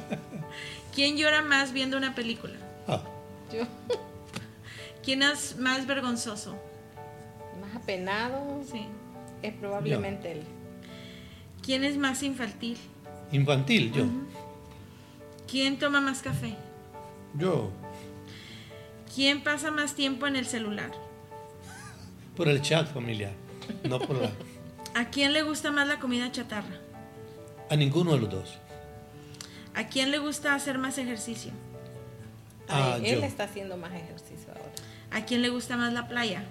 ¿Quién 0.96 1.18
llora 1.18 1.42
más 1.42 1.74
viendo 1.74 1.98
una 1.98 2.16
película? 2.16 2.56
Ah. 2.88 3.02
Yo. 3.54 3.64
¿Quién 5.04 5.24
es 5.24 5.58
más 5.58 5.86
vergonzoso? 5.86 6.56
Más 7.60 7.76
apenado. 7.76 8.64
Sí. 8.72 8.86
Es 9.42 9.54
probablemente 9.56 10.32
él. 10.32 10.44
¿Quién 11.68 11.84
es 11.84 11.98
más 11.98 12.24
infantil? 12.24 12.78
Infantil, 13.34 13.92
yo. 13.92 14.06
¿Quién 15.52 15.78
toma 15.78 16.00
más 16.00 16.22
café? 16.22 16.56
Yo. 17.38 17.72
¿Quién 19.14 19.44
pasa 19.44 19.70
más 19.70 19.94
tiempo 19.94 20.28
en 20.28 20.38
el 20.38 20.46
celular? 20.46 20.92
Por 22.38 22.48
el 22.48 22.62
chat 22.62 22.88
familiar, 22.94 23.34
no 23.84 24.00
por 24.00 24.16
la... 24.16 24.32
¿A 24.96 25.10
quién 25.10 25.34
le 25.34 25.44
gusta 25.44 25.70
más 25.74 25.90
la 25.90 26.00
comida 26.00 26.32
chatarra? 26.32 26.78
A 27.70 27.76
ninguno 27.76 28.14
de 28.14 28.20
los 28.20 28.30
dos. 28.30 28.58
¿A 29.76 29.88
quién 29.88 30.12
le 30.12 30.20
gusta 30.20 30.56
hacer 30.56 30.78
más 30.78 30.98
ejercicio? 30.98 31.52
A 32.70 32.96
él 33.04 33.26
está 33.26 33.44
haciendo 33.44 33.76
más 33.76 33.92
ejercicio 33.92 34.54
ahora. 34.54 34.72
¿A 35.12 35.26
quién 35.26 35.42
le 35.42 35.50
gusta 35.50 35.76
más 35.76 35.92
la 35.92 36.08
playa? 36.08 36.46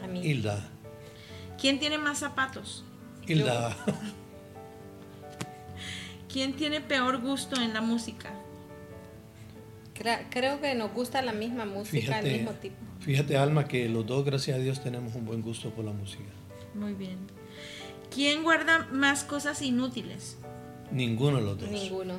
A 0.00 0.06
mí. 0.06 0.20
Hilda. 0.20 0.62
¿Quién 1.60 1.80
tiene 1.80 1.98
más 1.98 2.20
zapatos? 2.20 2.84
Hilda. 3.26 3.76
¿Quién 6.32 6.54
tiene 6.54 6.80
peor 6.80 7.20
gusto 7.20 7.60
en 7.60 7.74
la 7.74 7.80
música? 7.80 8.30
Creo 10.30 10.60
que 10.62 10.74
nos 10.74 10.92
gusta 10.92 11.20
la 11.20 11.32
misma 11.32 11.66
música, 11.66 11.96
el 11.98 12.24
Fíjate, 12.24 12.32
mismo 12.32 12.52
tipo. 12.52 12.76
fíjate, 13.00 13.36
Alma, 13.36 13.66
que 13.68 13.86
los 13.88 14.06
dos, 14.06 14.24
gracias 14.24 14.56
a 14.56 14.60
Dios, 14.60 14.82
tenemos 14.82 15.14
un 15.14 15.26
buen 15.26 15.42
gusto 15.42 15.70
por 15.70 15.84
la 15.84 15.92
música. 15.92 16.24
Muy 16.74 16.94
bien. 16.94 17.18
¿Quién 18.14 18.42
guarda 18.42 18.88
más 18.92 19.24
cosas 19.24 19.60
inútiles? 19.60 20.38
Ninguno 20.90 21.36
de 21.36 21.42
los 21.42 21.58
dos. 21.58 21.70
Ninguno. 21.70 22.14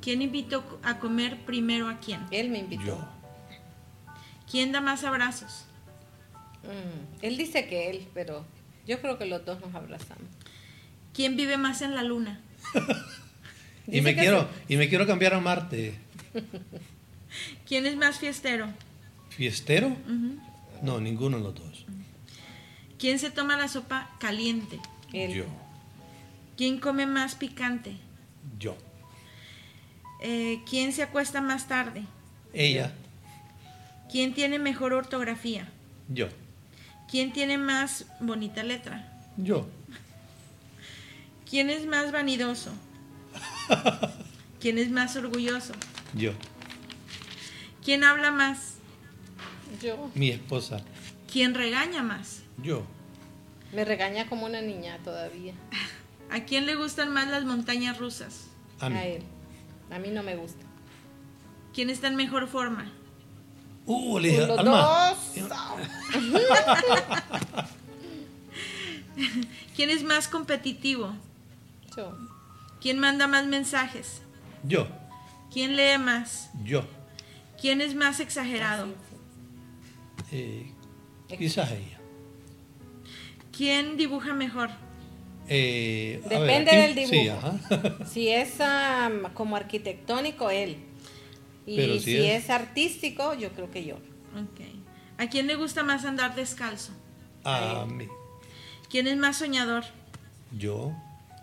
¿Quién 0.00 0.22
invitó 0.22 0.64
a 0.82 0.98
comer 0.98 1.44
primero 1.44 1.88
a 1.88 1.98
quién? 1.98 2.20
Él 2.30 2.48
me 2.48 2.58
invitó. 2.60 2.84
Yo. 2.84 3.08
¿Quién 4.50 4.72
da 4.72 4.80
más 4.80 5.04
abrazos? 5.04 5.66
Mm, 6.62 7.22
Él 7.24 7.36
dice 7.36 7.66
que 7.68 7.90
él, 7.90 8.08
pero 8.14 8.46
yo 8.86 9.00
creo 9.00 9.18
que 9.18 9.26
los 9.26 9.44
dos 9.44 9.60
nos 9.60 9.74
abrazamos. 9.74 10.28
¿Quién 11.12 11.36
vive 11.36 11.58
más 11.58 11.82
en 11.82 11.94
la 11.94 12.02
luna? 12.02 12.40
Y 13.88 14.00
me, 14.00 14.14
quiero, 14.14 14.48
y 14.68 14.76
me 14.76 14.88
quiero 14.88 15.06
cambiar 15.06 15.34
a 15.34 15.40
Marte. 15.40 15.94
¿Quién 17.66 17.84
es 17.84 17.96
más 17.96 18.18
fiestero? 18.18 18.68
¿Fiestero? 19.30 19.96
No, 20.82 21.00
ninguno 21.00 21.38
de 21.38 21.42
los 21.42 21.54
dos. 21.54 21.86
¿Quién 22.98 23.18
se 23.18 23.30
toma 23.30 23.56
la 23.56 23.68
sopa 23.68 24.10
caliente? 24.20 24.78
Él. 25.12 25.34
Yo. 25.34 25.44
¿Quién 26.56 26.78
come 26.78 27.06
más 27.06 27.34
picante? 27.34 27.96
Yo. 28.58 28.76
Eh, 30.20 30.60
¿Quién 30.68 30.92
se 30.92 31.02
acuesta 31.02 31.40
más 31.40 31.66
tarde? 31.66 32.04
Ella. 32.52 32.92
¿Quién 34.10 34.34
tiene 34.34 34.58
mejor 34.58 34.92
ortografía? 34.92 35.68
Yo. 36.08 36.28
¿Quién 37.10 37.32
tiene 37.32 37.58
más 37.58 38.06
bonita 38.20 38.62
letra? 38.62 39.12
Yo. 39.36 39.68
¿Quién 41.52 41.68
es 41.68 41.84
más 41.84 42.12
vanidoso? 42.12 42.70
¿Quién 44.58 44.78
es 44.78 44.90
más 44.90 45.14
orgulloso? 45.16 45.74
Yo. 46.14 46.32
¿Quién 47.84 48.04
habla 48.04 48.30
más? 48.30 48.76
Yo. 49.82 50.10
Mi 50.14 50.30
esposa. 50.30 50.82
¿Quién 51.30 51.52
regaña 51.52 52.02
más? 52.02 52.40
Yo. 52.62 52.86
Me 53.70 53.84
regaña 53.84 54.30
como 54.30 54.46
una 54.46 54.62
niña 54.62 54.96
todavía. 55.04 55.52
¿A 56.30 56.40
quién 56.44 56.64
le 56.64 56.74
gustan 56.74 57.12
más 57.12 57.28
las 57.28 57.44
montañas 57.44 57.98
rusas? 57.98 58.46
A 58.80 58.88
mí. 58.88 58.96
A 58.96 59.04
él. 59.04 59.22
A 59.90 59.98
mí 59.98 60.08
no 60.08 60.22
me 60.22 60.36
gusta. 60.36 60.64
¿Quién 61.74 61.90
está 61.90 62.08
en 62.08 62.16
mejor 62.16 62.48
forma? 62.48 62.90
Uh, 63.84 64.18
le 64.18 64.28
dije, 64.30 64.46
Los 64.46 64.58
Alma. 64.58 65.10
dos. 65.10 65.18
¿Quién 69.76 69.90
es 69.90 70.02
más 70.02 70.28
competitivo? 70.28 71.12
Yo. 71.96 72.16
¿Quién 72.80 72.98
manda 72.98 73.26
más 73.26 73.46
mensajes? 73.46 74.22
Yo. 74.64 74.86
¿Quién 75.52 75.76
lee 75.76 75.98
más? 75.98 76.50
Yo. 76.64 76.84
¿Quién 77.60 77.80
es 77.80 77.94
más 77.94 78.20
exagerado? 78.20 78.86
Eh, 80.32 80.72
quizás 81.38 81.70
ella. 81.72 81.98
¿Quién 83.56 83.96
dibuja 83.96 84.32
mejor? 84.32 84.70
Eh, 85.48 86.22
ver, 86.28 86.40
Depende 86.40 86.70
del 86.94 87.06
Sí, 87.08 87.16
dibujo. 87.20 87.46
ajá. 87.46 88.06
Si 88.06 88.28
es 88.28 88.54
como 89.34 89.56
arquitectónico, 89.56 90.50
él. 90.50 90.78
Y 91.66 91.76
Pero 91.76 91.94
si 91.94 92.00
si 92.00 92.16
es- 92.26 92.44
es... 92.44 92.50
artístico, 92.50 93.34
yo 93.34 93.50
creo 93.52 93.70
que 93.70 93.84
yo. 93.84 93.96
Ok. 93.96 94.60
¿A 95.18 95.28
quién 95.28 95.46
le 95.46 95.54
gusta 95.56 95.82
más 95.84 96.04
andar 96.04 96.34
descalzo? 96.34 96.92
A 97.44 97.86
mí. 97.86 98.08
¿Quién 98.90 99.06
es 99.06 99.16
más 99.16 99.36
soñador? 99.36 99.84
Yo. 100.56 100.92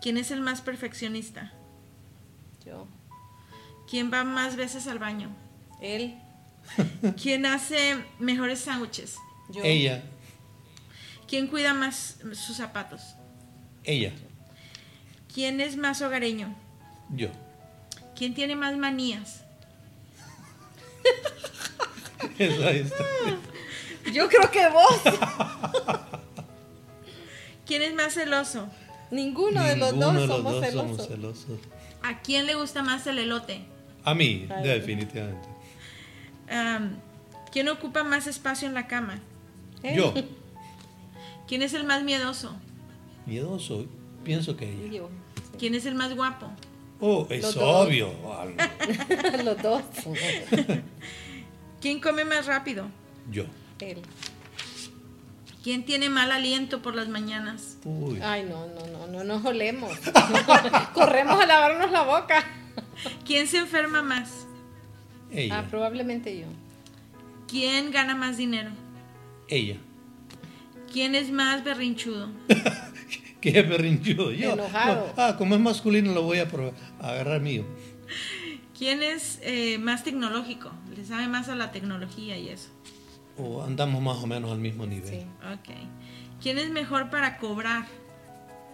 ¿Quién 0.00 0.16
es 0.16 0.30
el 0.30 0.40
más 0.40 0.60
perfeccionista? 0.60 1.52
Yo. 2.64 2.86
¿Quién 3.88 4.12
va 4.12 4.24
más 4.24 4.56
veces 4.56 4.86
al 4.86 4.98
baño? 4.98 5.30
Él. 5.80 6.18
¿Quién 7.20 7.46
hace 7.46 8.02
mejores 8.18 8.60
sándwiches? 8.60 9.16
Yo. 9.50 9.62
Ella. 9.62 10.02
¿Quién 11.28 11.46
cuida 11.46 11.74
más 11.74 12.18
sus 12.32 12.56
zapatos? 12.56 13.14
Ella. 13.84 14.12
¿Quién 15.32 15.60
es 15.60 15.76
más 15.76 16.02
hogareño? 16.02 16.54
Yo. 17.10 17.28
¿Quién 18.16 18.34
tiene 18.34 18.56
más 18.56 18.76
manías? 18.76 19.44
Yo 24.12 24.28
creo 24.28 24.50
que 24.50 24.68
vos. 24.68 25.00
¿Quién 27.66 27.82
es 27.82 27.94
más 27.94 28.14
celoso? 28.14 28.68
Ninguno 29.10 29.62
de 29.62 29.76
los 29.76 29.98
dos 29.98 30.14
de 30.14 30.26
los 30.26 30.36
somos 30.36 30.52
dos 30.52 30.64
celosos. 30.64 30.90
somos 30.96 31.08
celosos. 31.08 31.60
¿A 32.02 32.20
quién 32.22 32.46
le 32.46 32.54
gusta 32.54 32.82
más 32.82 33.06
el 33.06 33.18
elote? 33.18 33.60
A 34.04 34.14
mí, 34.14 34.46
Ay. 34.50 34.62
definitivamente. 34.68 35.48
Am, 36.50 36.96
¿Quién 37.52 37.68
ocupa 37.68 38.04
más 38.04 38.26
espacio 38.26 38.68
en 38.68 38.74
la 38.74 38.86
cama? 38.86 39.18
Él. 39.82 39.96
Yo. 39.96 40.14
¿Quién 41.48 41.62
es 41.62 41.74
el 41.74 41.84
más 41.84 42.02
miedoso? 42.04 42.54
Miedoso. 43.26 43.86
Pienso 44.24 44.56
que 44.56 44.70
ella. 44.72 44.92
Yo. 44.92 45.10
¿Quién 45.58 45.74
es 45.74 45.84
el 45.86 45.94
más 45.94 46.14
guapo? 46.14 46.48
Oh, 47.00 47.26
es 47.30 47.42
Los 47.42 47.56
obvio. 47.56 48.10
Alma. 48.40 48.70
los 49.42 49.60
dos. 49.62 49.82
¿Quién 51.80 52.00
come 52.00 52.24
más 52.24 52.46
rápido? 52.46 52.86
Yo. 53.30 53.44
Él. 53.80 54.02
¿Quién 55.62 55.84
tiene 55.84 56.08
mal 56.08 56.32
aliento 56.32 56.80
por 56.80 56.94
las 56.94 57.08
mañanas? 57.08 57.76
Uy. 57.84 58.18
Ay, 58.22 58.44
no, 58.48 58.66
no, 58.68 58.86
no, 58.86 59.06
no 59.08 59.24
nos 59.24 59.44
olemos. 59.44 59.92
Corremos 60.94 61.40
a 61.40 61.46
lavarnos 61.46 61.90
la 61.90 62.02
boca. 62.02 62.44
¿Quién 63.26 63.46
se 63.46 63.58
enferma 63.58 64.02
más? 64.02 64.46
Ella. 65.30 65.58
Ah, 65.58 65.66
probablemente 65.70 66.38
yo. 66.38 66.46
¿Quién 67.46 67.90
gana 67.90 68.14
más 68.14 68.36
dinero? 68.38 68.70
Ella. 69.48 69.76
¿Quién 70.92 71.14
es 71.14 71.30
más 71.30 71.62
berrinchudo? 71.62 72.30
Qué 73.40 73.62
berrinchudo. 73.62 74.32
Yo. 74.32 74.52
Enojado. 74.54 75.12
No, 75.16 75.22
Ah, 75.22 75.36
como 75.36 75.54
es 75.54 75.60
masculino 75.60 76.12
lo 76.12 76.22
voy 76.22 76.38
a, 76.38 76.50
probar- 76.50 76.72
a 77.00 77.10
agarrar 77.10 77.40
mío. 77.40 77.64
¿Quién 78.76 79.02
es 79.02 79.38
eh, 79.42 79.78
más 79.78 80.04
tecnológico? 80.04 80.72
Le 80.96 81.04
sabe 81.04 81.28
más 81.28 81.48
a 81.48 81.54
la 81.54 81.70
tecnología 81.70 82.38
y 82.38 82.48
eso. 82.48 82.70
O 83.42 83.62
andamos 83.64 84.02
más 84.02 84.16
o 84.18 84.26
menos 84.26 84.50
al 84.52 84.58
mismo 84.58 84.86
nivel. 84.86 85.08
Sí. 85.10 85.26
Ok. 85.52 85.74
¿Quién 86.42 86.58
es 86.58 86.70
mejor 86.70 87.10
para 87.10 87.38
cobrar? 87.38 87.84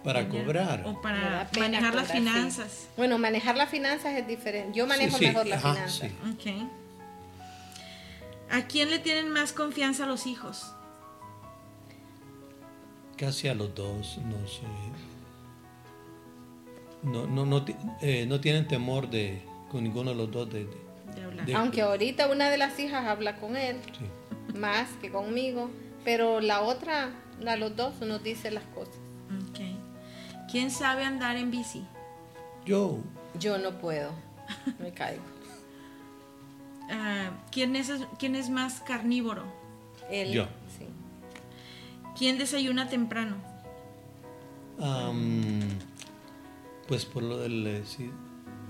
Para 0.03 0.29
cobrar. 0.29 0.83
O 0.85 1.01
para 1.01 1.49
manejar 1.59 1.93
las 1.95 2.07
sí. 2.07 2.13
finanzas. 2.17 2.87
Bueno, 2.95 3.17
manejar 3.17 3.57
las 3.57 3.69
finanzas 3.69 4.13
es 4.15 4.27
diferente. 4.27 4.77
Yo 4.77 4.87
manejo 4.87 5.17
Sí, 5.17 5.25
sí, 5.25 5.31
mejor 5.31 5.47
las 5.47 5.63
ajá, 5.63 5.73
finanzas. 5.73 6.11
sí. 6.41 6.61
Ok. 6.61 6.69
¿A 8.51 8.61
quién 8.67 8.89
le 8.89 8.99
tienen 8.99 9.29
más 9.29 9.51
confianza 9.51 10.05
los 10.05 10.25
hijos? 10.27 10.71
Casi 13.17 13.47
a 13.47 13.55
los 13.55 13.73
dos, 13.75 14.19
no 14.19 14.47
sé. 14.47 14.61
No, 17.03 17.25
no, 17.27 17.45
no, 17.45 17.65
eh, 18.01 18.25
no 18.27 18.39
tienen 18.39 18.67
temor 18.67 19.09
de 19.09 19.41
con 19.69 19.83
ninguno 19.83 20.11
de 20.11 20.15
los 20.15 20.31
dos 20.31 20.49
de, 20.49 20.65
de- 20.65 20.77
De 21.15 21.23
hablar. 21.23 21.45
De- 21.45 21.53
Aunque 21.55 21.81
ahorita 21.81 22.27
una 22.27 22.49
de 22.49 22.57
las 22.57 22.79
hijas 22.79 23.05
habla 23.05 23.35
con 23.37 23.55
él 23.57 23.77
sí. 23.97 24.05
Más 24.57 24.89
que 25.01 25.11
conmigo, 25.11 25.69
pero 26.03 26.41
la 26.41 26.61
otra, 26.61 27.09
la 27.39 27.55
los 27.55 27.75
dos 27.75 27.99
nos 28.01 28.23
dice 28.23 28.51
las 28.51 28.63
cosas. 28.65 28.95
¿Quién 30.49 30.71
sabe 30.71 31.03
andar 31.03 31.35
en 31.35 31.51
bici? 31.51 31.83
Yo, 32.65 32.99
Yo 33.37 33.57
no 33.57 33.71
puedo, 33.79 34.11
me 34.79 34.91
caigo. 34.91 35.23
Ah, 36.89 37.31
¿quién, 37.51 37.75
es, 37.75 37.91
¿Quién 38.17 38.33
es 38.37 38.49
más 38.49 38.79
carnívoro? 38.79 39.43
Él, 40.09 40.31
Yo. 40.31 40.45
sí. 40.77 40.85
¿Quién 42.17 42.37
desayuna 42.37 42.87
temprano? 42.87 43.35
pues 46.87 47.03
por 47.03 47.23
lo 47.23 47.37
del, 47.39 47.67
eh, 47.67 47.83
sí, 47.85 48.09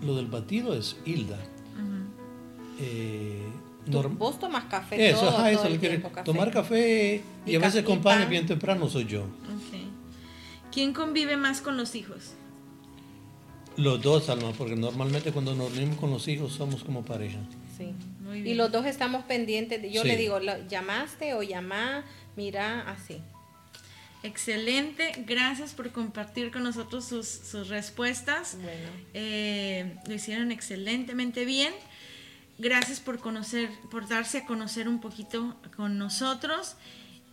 lo 0.02 0.16
del 0.16 0.26
batido 0.26 0.74
es 0.74 0.98
Hilda. 1.06 1.38
Ujú. 1.76 2.80
Eh, 2.80 3.48
norm- 3.92 4.18
vos 4.18 4.40
tomas 4.40 4.66
café 4.66 5.10
eso, 5.10 5.20
todo, 5.20 5.30
ajá, 5.30 5.38
todo 5.38 5.48
eso 5.48 5.66
el 5.68 5.74
le 5.74 5.80
quiero- 5.80 5.94
tiempo, 5.96 6.10
café. 6.12 6.26
Tomar 6.26 6.52
café 6.52 7.24
y, 7.46 7.52
Y 7.52 7.56
a 7.56 7.60
veces 7.60 7.76
y 7.76 7.80
acompaña 7.80 8.22
pan. 8.22 8.30
bien 8.30 8.46
temprano 8.46 8.90
soy 8.90 9.06
yo. 9.06 9.26
¿Quién 10.72 10.94
convive 10.94 11.38
más 11.38 11.62
con 11.62 11.78
los 11.78 11.96
hijos? 11.96 12.34
Los 13.78 14.02
dos, 14.02 14.30
Alma, 14.30 14.52
porque 14.58 14.76
normalmente 14.76 15.32
cuando 15.32 15.54
nos 15.56 15.72
reunimos 15.72 15.98
con 16.00 16.10
los 16.12 16.28
hijos 16.28 16.54
somos 16.54 16.84
como 16.84 17.04
pareja. 17.04 17.38
Sí. 17.78 17.94
Muy 18.24 18.40
Y 18.40 18.54
los 18.56 18.72
dos 18.72 18.86
estamos 18.86 19.24
pendientes. 19.26 19.82
de- 19.82 19.92
yo 19.92 20.02
Sí. 20.02 20.08
le 20.08 20.18
digo, 20.18 20.40
"La- 20.40 20.66
¿llamaste 20.68 21.34
o 21.36 21.44
llamá? 21.44 22.04
Mira, 22.36 22.82
así. 22.90 23.22
Excelente. 24.24 25.12
Gracias 25.28 25.74
por 25.74 25.92
compartir 25.92 26.52
con 26.52 26.64
nosotros 26.64 27.06
sus, 27.06 27.28
sus 27.28 27.70
respuestas. 27.70 28.58
Bueno. 28.62 28.90
Eh, 29.14 29.96
lo 30.08 30.14
hicieron 30.16 30.52
excelentemente 30.52 31.46
bien. 31.46 31.72
Gracias 32.60 33.00
por 33.00 33.20
conocer, 33.20 33.70
por 33.92 34.08
darse 34.08 34.40
a 34.40 34.46
conocer 34.46 34.88
un 34.88 35.00
poquito 35.00 35.56
con 35.76 35.98
nosotros. 35.98 36.76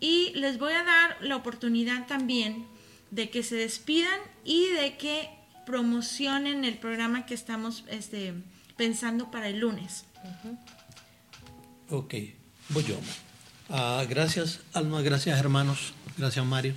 Y 0.00 0.32
les 0.34 0.58
voy 0.58 0.72
a 0.72 0.84
dar 0.84 1.16
la 1.22 1.36
oportunidad 1.36 2.06
también 2.06 2.66
de 3.10 3.30
que 3.30 3.42
se 3.42 3.56
despidan 3.56 4.20
y 4.44 4.66
de 4.66 4.96
que 4.96 5.30
promocionen 5.66 6.64
el 6.64 6.76
programa 6.78 7.26
que 7.26 7.34
estamos 7.34 7.84
este, 7.88 8.34
pensando 8.76 9.30
para 9.30 9.48
el 9.48 9.60
lunes. 9.60 10.04
Ok, 11.90 12.14
voy 12.70 12.84
yo. 12.84 12.96
Ah, 13.68 14.04
gracias, 14.08 14.60
Alma, 14.72 15.00
gracias, 15.02 15.38
hermanos, 15.38 15.94
gracias, 16.18 16.44
Mario, 16.44 16.74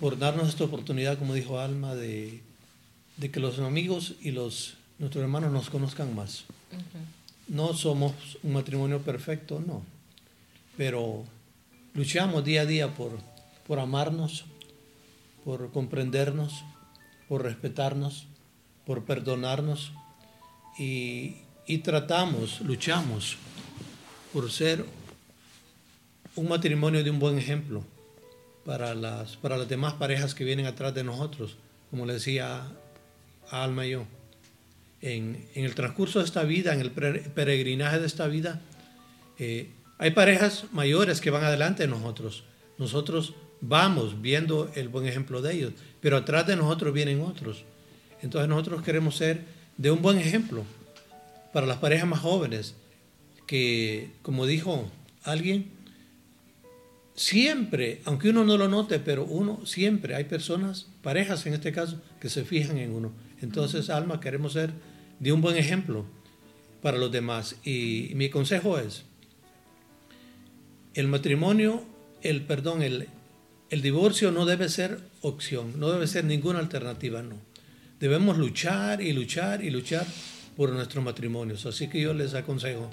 por 0.00 0.18
darnos 0.18 0.48
esta 0.48 0.64
oportunidad, 0.64 1.18
como 1.18 1.34
dijo 1.34 1.58
Alma, 1.58 1.94
de, 1.94 2.42
que 3.20 3.40
los 3.40 3.58
amigos 3.58 4.14
y 4.20 4.30
los, 4.30 4.74
nuestros 4.98 5.22
hermanos 5.22 5.52
nos 5.52 5.68
conozcan 5.68 6.14
más. 6.14 6.44
No 7.48 7.74
somos 7.74 8.12
un 8.42 8.54
matrimonio 8.54 9.00
perfecto, 9.02 9.62
no, 9.64 9.82
pero 10.76 11.24
luchamos 11.94 12.44
día 12.44 12.62
a 12.62 12.66
día 12.66 12.94
por, 12.94 13.18
por 13.66 13.78
amarnos, 13.78 14.44
por 15.44 15.70
comprendernos, 15.72 16.64
por 17.28 17.42
respetarnos, 17.42 18.26
por 18.86 19.04
perdonarnos 19.04 19.92
y, 20.78 21.36
y 21.66 21.78
tratamos, 21.78 22.60
luchamos 22.60 23.36
por 24.32 24.50
ser 24.50 24.84
un 26.36 26.48
matrimonio 26.48 27.04
de 27.04 27.10
un 27.10 27.18
buen 27.18 27.38
ejemplo 27.38 27.84
para 28.64 28.94
las, 28.94 29.36
para 29.36 29.56
las 29.56 29.68
demás 29.68 29.94
parejas 29.94 30.34
que 30.34 30.44
vienen 30.44 30.66
atrás 30.66 30.94
de 30.94 31.04
nosotros, 31.04 31.56
como 31.90 32.06
le 32.06 32.14
decía 32.14 32.66
Alma 33.50 33.86
y 33.86 33.90
yo. 33.90 34.04
En, 35.06 35.46
el 35.54 35.74
transcurso 35.74 36.20
de 36.20 36.24
esta 36.24 36.44
vida, 36.44 36.72
en 36.72 36.80
el 36.80 36.90
peregrinaje 36.90 38.00
de 38.00 38.06
esta 38.06 38.26
vida, 38.26 38.62
eh, 39.38 39.68
hay 39.98 40.12
parejas 40.12 40.64
mayores 40.72 41.20
que 41.20 41.28
van 41.28 41.44
adelante 41.44 41.82
de 41.82 41.90
nosotros. 41.90 42.44
Nosotros 42.78 43.34
vamos 43.60 44.22
viendo 44.22 44.70
el 44.74 44.88
buen 44.88 45.06
ejemplo 45.06 45.42
de 45.42 45.52
ellos, 45.52 45.72
pero 46.00 46.16
atrás 46.16 46.46
de 46.46 46.56
nosotros 46.56 46.94
vienen 46.94 47.20
otros. 47.20 47.64
Entonces 48.22 48.48
nosotros 48.48 48.82
queremos 48.82 49.16
ser 49.16 49.44
de 49.76 49.90
un 49.90 50.00
buen 50.00 50.18
ejemplo 50.18 50.64
para 51.52 51.66
las 51.66 51.76
parejas 51.76 52.08
más 52.08 52.20
jóvenes, 52.20 52.74
que, 53.46 54.10
como 54.22 54.46
dijo 54.46 54.90
alguien, 55.22 55.70
siempre, 57.14 58.00
aunque 58.06 58.30
uno 58.30 58.42
no 58.44 58.56
lo 58.56 58.68
note, 58.68 59.00
pero 59.00 59.26
uno 59.26 59.66
siempre, 59.66 60.14
hay 60.14 60.24
personas, 60.24 60.88
parejas 61.02 61.44
en 61.44 61.52
este 61.52 61.72
caso, 61.72 62.00
que 62.20 62.30
se 62.30 62.46
fijan 62.46 62.78
en 62.78 62.92
uno. 62.92 63.12
Entonces, 63.42 63.90
Alma, 63.90 64.18
queremos 64.18 64.54
ser 64.54 64.72
de 65.18 65.32
un 65.32 65.40
buen 65.40 65.56
ejemplo 65.56 66.04
para 66.82 66.98
los 66.98 67.10
demás. 67.10 67.56
Y 67.64 68.12
mi 68.14 68.28
consejo 68.30 68.78
es, 68.78 69.04
el 70.94 71.08
matrimonio, 71.08 71.82
el 72.22 72.42
perdón, 72.42 72.82
el, 72.82 73.08
el 73.70 73.82
divorcio 73.82 74.30
no 74.30 74.46
debe 74.46 74.68
ser 74.68 75.00
opción, 75.22 75.78
no 75.78 75.90
debe 75.90 76.06
ser 76.06 76.24
ninguna 76.24 76.58
alternativa, 76.58 77.22
no. 77.22 77.36
Debemos 78.00 78.38
luchar 78.38 79.00
y 79.00 79.12
luchar 79.12 79.64
y 79.64 79.70
luchar 79.70 80.06
por 80.56 80.70
nuestros 80.70 81.02
matrimonios. 81.02 81.66
Así 81.66 81.88
que 81.88 82.00
yo 82.00 82.14
les 82.14 82.34
aconsejo, 82.34 82.90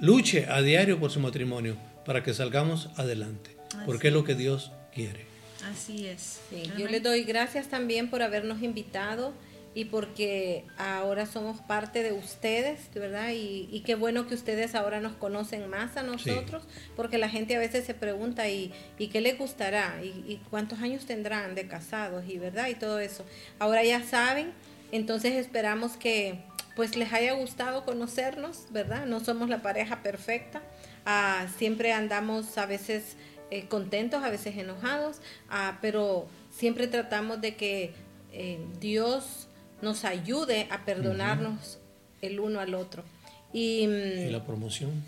luche 0.00 0.46
a 0.48 0.62
diario 0.62 1.00
por 1.00 1.10
su 1.10 1.20
matrimonio 1.20 1.76
para 2.04 2.22
que 2.22 2.34
salgamos 2.34 2.90
adelante, 2.96 3.56
porque 3.84 4.08
es 4.08 4.14
lo 4.14 4.24
que 4.24 4.34
Dios 4.34 4.70
quiere. 4.94 5.26
Así 5.64 6.06
es. 6.06 6.40
yo 6.78 6.86
les 6.86 7.02
doy 7.02 7.24
gracias 7.24 7.68
también 7.68 8.08
por 8.08 8.22
habernos 8.22 8.62
invitado 8.62 9.32
y 9.76 9.84
porque 9.84 10.64
ahora 10.78 11.26
somos 11.26 11.60
parte 11.60 12.02
de 12.02 12.14
ustedes, 12.14 12.88
¿verdad? 12.94 13.32
Y, 13.34 13.82
qué 13.84 13.94
bueno 13.94 14.26
que 14.26 14.34
ustedes 14.34 14.74
ahora 14.74 15.02
nos 15.02 15.12
conocen 15.12 15.68
más 15.68 15.98
a 15.98 16.02
nosotros, 16.02 16.62
porque 16.96 17.18
la 17.18 17.28
gente 17.28 17.54
a 17.56 17.58
veces 17.58 17.84
se 17.84 17.92
pregunta, 17.92 18.48
¿y, 18.48 18.72
y 18.98 19.08
qué 19.08 19.20
les 19.20 19.36
gustará? 19.36 20.02
¿Y, 20.02 20.24
¿Y, 20.26 20.40
cuántos 20.48 20.80
años 20.80 21.04
tendrán 21.04 21.54
de 21.54 21.68
casados? 21.68 22.24
Y 22.26 22.38
verdad, 22.38 22.68
y 22.68 22.74
todo 22.74 23.00
eso. 23.00 23.26
Ahora 23.58 23.84
ya 23.84 24.02
saben, 24.02 24.50
entonces 24.92 25.34
esperamos 25.34 25.98
que 25.98 26.38
pues 26.74 26.96
les 26.96 27.12
haya 27.12 27.34
gustado 27.34 27.84
conocernos, 27.84 28.68
¿verdad? 28.70 29.04
No 29.04 29.20
somos 29.20 29.50
la 29.50 29.60
pareja 29.60 30.02
perfecta, 30.02 30.62
ah, 31.04 31.48
siempre 31.58 31.92
andamos 31.92 32.56
a 32.56 32.64
veces 32.64 33.18
eh, 33.50 33.66
contentos, 33.68 34.24
a 34.24 34.30
veces 34.30 34.56
enojados, 34.56 35.18
ah, 35.50 35.76
pero 35.82 36.28
siempre 36.50 36.86
tratamos 36.86 37.42
de 37.42 37.56
que 37.56 37.92
eh, 38.32 38.58
Dios 38.80 39.48
nos 39.82 40.04
ayude 40.04 40.68
a 40.70 40.84
perdonarnos 40.84 41.78
el 42.22 42.40
uno 42.40 42.60
al 42.60 42.74
otro. 42.74 43.04
Y, 43.52 43.86
mm, 43.86 44.32
la 44.32 44.44
promoción. 44.44 45.04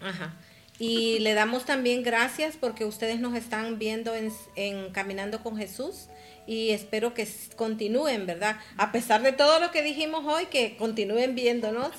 Ajá. 0.00 0.34
Y 0.78 1.18
le 1.20 1.34
damos 1.34 1.64
también 1.64 2.02
gracias 2.02 2.56
porque 2.56 2.84
ustedes 2.84 3.18
nos 3.20 3.34
están 3.34 3.78
viendo 3.78 4.12
en 4.14 4.90
Caminando 4.92 5.42
con 5.42 5.56
Jesús 5.56 6.08
y 6.48 6.70
espero 6.70 7.12
que 7.12 7.28
continúen, 7.56 8.24
¿verdad? 8.24 8.56
A 8.78 8.90
pesar 8.90 9.22
de 9.22 9.32
todo 9.32 9.60
lo 9.60 9.70
que 9.70 9.82
dijimos 9.82 10.24
hoy, 10.24 10.46
que 10.46 10.78
continúen 10.78 11.34
viéndonos. 11.34 11.90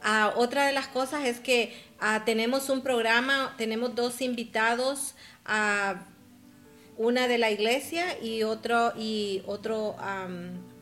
Ah, 0.00 0.32
otra 0.36 0.66
de 0.66 0.72
las 0.72 0.86
cosas 0.86 1.26
es 1.26 1.40
que 1.40 1.74
ah, 1.98 2.22
tenemos 2.24 2.70
un 2.70 2.82
programa, 2.82 3.56
tenemos 3.58 3.96
dos 3.96 4.20
invitados, 4.20 5.16
ah, 5.44 6.06
una 6.96 7.26
de 7.26 7.38
la 7.38 7.50
iglesia 7.50 8.16
y 8.22 8.44
otro, 8.44 8.92
y 8.96 9.42
otro 9.46 9.96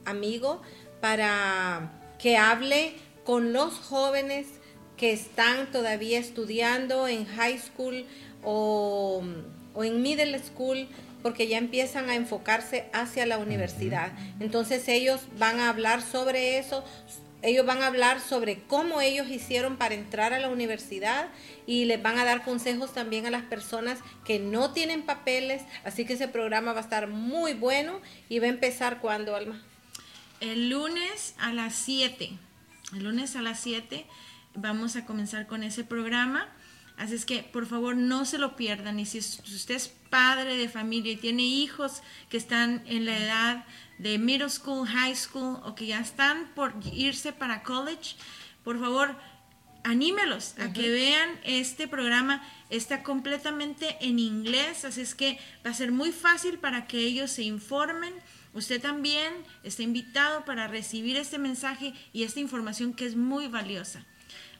amigo, 0.06 0.62
para 1.00 1.92
que 2.18 2.36
hable 2.36 2.94
con 3.24 3.52
los 3.52 3.74
jóvenes 3.74 4.46
que 4.96 5.12
están 5.12 5.70
todavía 5.70 6.18
estudiando 6.18 7.06
en 7.06 7.26
high 7.26 7.58
school 7.58 8.06
o, 8.42 9.22
o 9.74 9.84
en 9.84 10.00
middle 10.00 10.38
school 10.38 10.88
porque 11.22 11.48
ya 11.48 11.58
empiezan 11.58 12.08
a 12.08 12.14
enfocarse 12.14 12.86
hacia 12.92 13.26
la 13.26 13.38
universidad. 13.38 14.12
Entonces 14.38 14.86
ellos 14.88 15.22
van 15.38 15.58
a 15.58 15.68
hablar 15.68 16.00
sobre 16.00 16.58
eso, 16.58 16.84
ellos 17.42 17.66
van 17.66 17.82
a 17.82 17.88
hablar 17.88 18.20
sobre 18.20 18.62
cómo 18.62 19.00
ellos 19.00 19.28
hicieron 19.28 19.76
para 19.76 19.96
entrar 19.96 20.32
a 20.32 20.38
la 20.38 20.48
universidad 20.48 21.28
y 21.66 21.84
les 21.84 22.00
van 22.00 22.18
a 22.18 22.24
dar 22.24 22.44
consejos 22.44 22.94
también 22.94 23.26
a 23.26 23.30
las 23.30 23.42
personas 23.42 23.98
que 24.24 24.38
no 24.38 24.72
tienen 24.72 25.02
papeles. 25.02 25.62
Así 25.84 26.04
que 26.04 26.12
ese 26.12 26.28
programa 26.28 26.72
va 26.72 26.78
a 26.78 26.82
estar 26.82 27.08
muy 27.08 27.54
bueno 27.54 28.00
y 28.28 28.38
va 28.38 28.46
a 28.46 28.50
empezar 28.50 29.00
cuando, 29.00 29.34
Alma. 29.34 29.62
El 30.40 30.68
lunes 30.68 31.34
a 31.38 31.52
las 31.52 31.74
7. 31.74 32.30
El 32.92 33.04
lunes 33.04 33.36
a 33.36 33.42
las 33.42 33.60
7 33.60 34.06
vamos 34.54 34.96
a 34.96 35.06
comenzar 35.06 35.46
con 35.46 35.62
ese 35.62 35.82
programa. 35.82 36.46
Así 36.98 37.14
es 37.14 37.24
que 37.24 37.42
por 37.42 37.66
favor 37.66 37.96
no 37.96 38.24
se 38.24 38.38
lo 38.38 38.56
pierdan. 38.56 38.98
Y 38.98 39.06
si 39.06 39.18
usted 39.18 39.74
es 39.74 39.88
padre 40.10 40.56
de 40.56 40.68
familia 40.68 41.12
y 41.12 41.16
tiene 41.16 41.42
hijos 41.42 42.02
que 42.28 42.36
están 42.36 42.82
en 42.86 43.06
la 43.06 43.18
edad 43.18 43.64
de 43.98 44.18
middle 44.18 44.50
school, 44.50 44.86
high 44.86 45.16
school 45.16 45.58
o 45.64 45.74
que 45.74 45.86
ya 45.86 46.00
están 46.00 46.52
por 46.54 46.74
irse 46.92 47.32
para 47.32 47.62
college, 47.62 48.16
por 48.62 48.78
favor 48.78 49.16
anímelos 49.90 50.54
a 50.58 50.72
que 50.72 50.88
vean 50.90 51.28
este 51.44 51.88
programa. 51.88 52.42
Está 52.70 53.02
completamente 53.02 53.96
en 54.00 54.18
inglés, 54.18 54.84
así 54.84 55.00
es 55.00 55.14
que 55.14 55.38
va 55.64 55.70
a 55.70 55.74
ser 55.74 55.92
muy 55.92 56.12
fácil 56.12 56.58
para 56.58 56.86
que 56.86 56.98
ellos 56.98 57.30
se 57.30 57.42
informen. 57.42 58.12
Usted 58.54 58.80
también 58.80 59.32
está 59.62 59.82
invitado 59.82 60.44
para 60.44 60.66
recibir 60.66 61.16
este 61.16 61.38
mensaje 61.38 61.94
y 62.12 62.22
esta 62.22 62.40
información 62.40 62.94
que 62.94 63.06
es 63.06 63.16
muy 63.16 63.48
valiosa. 63.48 64.04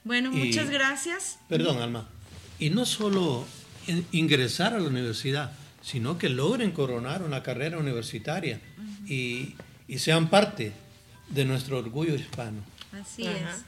Bueno, 0.05 0.31
muchas 0.31 0.71
gracias. 0.71 1.39
Perdón, 1.49 1.83
Alma 1.83 2.09
y 2.59 2.71
no 2.71 2.87
solo 2.87 3.45
ingresar 4.13 4.75
a 4.75 4.81
la 4.81 4.89
universidad, 4.89 5.53
sino 5.83 6.19
que 6.19 6.29
logren 6.29 6.73
coronar 6.73 7.23
una 7.23 7.43
carrera 7.43 7.79
universitaria 7.79 8.61
y, 9.07 9.55
sean 9.99 10.29
parte 10.29 10.73
de 11.29 11.45
nuestro 11.45 11.79
orgullo 11.79 12.15
hispano. 12.15 12.63
Así 12.93 13.23
es. 13.23 13.65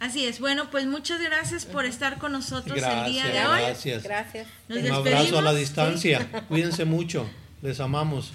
Así 0.00 0.26
es. 0.26 0.38
Bueno, 0.38 0.70
pues 0.70 0.86
muchas 0.86 1.20
gracias 1.20 1.64
por 1.64 1.84
estar 1.84 2.18
con 2.18 2.32
nosotros 2.32 2.78
el 2.78 3.12
día 3.12 3.26
de 3.26 3.46
hoy. 3.46 3.60
Gracias. 3.62 4.02
Gracias. 4.02 4.46
Un 4.68 4.90
abrazo 4.90 5.38
a 5.38 5.42
la 5.42 5.54
distancia. 5.54 6.44
Cuídense 6.48 6.84
mucho. 6.84 7.28
Les 7.62 7.80
amamos. 7.80 8.32